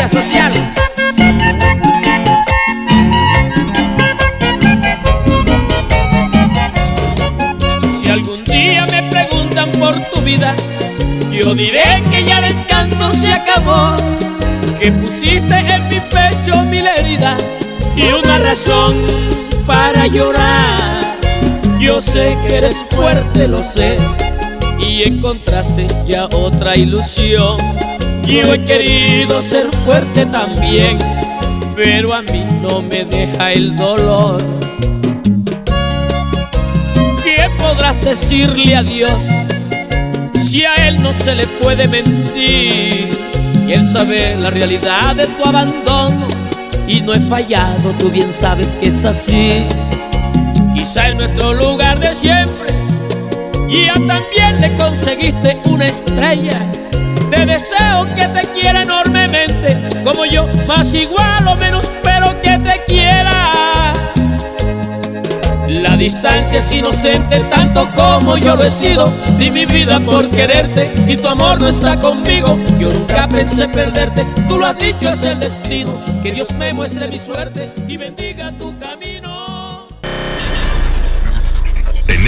estrategia 0.00 0.08
social. 0.08 0.52
Si 8.02 8.10
algún 8.10 8.44
día 8.44 8.86
me 8.86 9.02
preguntan 9.10 9.70
por 9.72 9.98
tu 10.10 10.22
vida, 10.22 10.54
yo 11.30 11.54
diré 11.54 12.02
que 12.10 12.24
ya 12.24 12.38
el 12.38 12.56
encanto 12.56 13.12
se 13.12 13.32
acabó, 13.32 13.94
que 14.78 14.90
pusiste 14.92 15.58
en 15.58 15.88
mi 15.88 16.00
pecho 16.00 16.62
mil 16.62 16.86
heridas 16.86 17.44
y 17.96 18.04
una 18.12 18.38
razón 18.38 18.96
para 19.66 20.06
llorar. 20.06 21.18
Yo 21.78 22.00
sé 22.00 22.36
que 22.46 22.56
eres 22.56 22.84
fuerte, 22.90 23.48
lo 23.48 23.62
sé, 23.62 23.98
y 24.78 25.02
encontraste 25.02 25.86
ya 26.06 26.26
otra 26.26 26.76
ilusión. 26.76 27.56
Yo 28.26 28.54
he 28.54 28.64
querido 28.64 29.42
ser 29.42 29.70
fuerte 29.84 30.26
también, 30.26 30.96
pero 31.74 32.14
a 32.14 32.22
mí 32.22 32.44
no 32.60 32.82
me 32.82 33.04
deja 33.04 33.52
el 33.52 33.74
dolor. 33.76 34.38
¿Qué 37.24 37.48
podrás 37.58 38.00
decirle 38.00 38.76
a 38.76 38.82
Dios 38.82 39.12
si 40.34 40.64
a 40.64 40.88
Él 40.88 41.02
no 41.02 41.12
se 41.12 41.34
le 41.34 41.46
puede 41.46 41.88
mentir? 41.88 43.18
Y 43.66 43.72
Él 43.72 43.86
sabe 43.86 44.36
la 44.36 44.50
realidad 44.50 45.16
de 45.16 45.26
tu 45.26 45.44
abandono 45.44 46.28
y 46.86 47.00
no 47.00 47.14
he 47.14 47.20
fallado, 47.20 47.92
tú 47.98 48.10
bien 48.10 48.32
sabes 48.32 48.74
que 48.74 48.88
es 48.88 49.04
así. 49.04 49.64
Quizá 50.74 51.08
en 51.08 51.18
nuestro 51.18 51.54
lugar 51.54 51.98
de 52.00 52.14
siempre 52.14 52.70
ya 53.70 53.94
también 53.94 54.60
le 54.60 54.76
conseguiste 54.76 55.58
una 55.66 55.86
estrella. 55.86 56.66
Te 57.30 57.46
deseo 57.46 58.06
que 58.14 58.26
te 58.28 58.48
quiera 58.48 58.82
enormemente, 58.82 59.80
como 60.04 60.24
yo, 60.24 60.46
más 60.66 60.92
igual 60.94 61.46
o 61.46 61.56
menos, 61.56 61.90
pero 62.02 62.40
que 62.42 62.58
te 62.58 62.82
quiera. 62.86 63.92
La 65.68 65.96
distancia 65.96 66.58
es 66.58 66.72
inocente 66.72 67.38
tanto 67.48 67.88
como 67.94 68.36
yo 68.36 68.56
lo 68.56 68.64
he 68.64 68.70
sido. 68.70 69.12
Di 69.38 69.52
mi 69.52 69.66
vida 69.66 70.00
por 70.00 70.28
quererte 70.30 70.90
y 71.06 71.16
tu 71.16 71.28
amor 71.28 71.60
no 71.60 71.68
está 71.68 71.96
conmigo. 72.00 72.58
Yo 72.80 72.92
nunca 72.92 73.28
pensé 73.28 73.68
perderte, 73.68 74.26
tú 74.48 74.58
lo 74.58 74.66
has 74.66 74.78
dicho, 74.78 75.08
es 75.08 75.22
el 75.22 75.38
destino. 75.38 75.92
Que 76.24 76.32
Dios 76.32 76.52
me 76.54 76.72
muestre 76.72 77.06
mi 77.06 77.20
suerte 77.20 77.70
y 77.86 77.96
bendiga 77.96 78.50
tu 78.58 78.76
camino. 78.78 78.89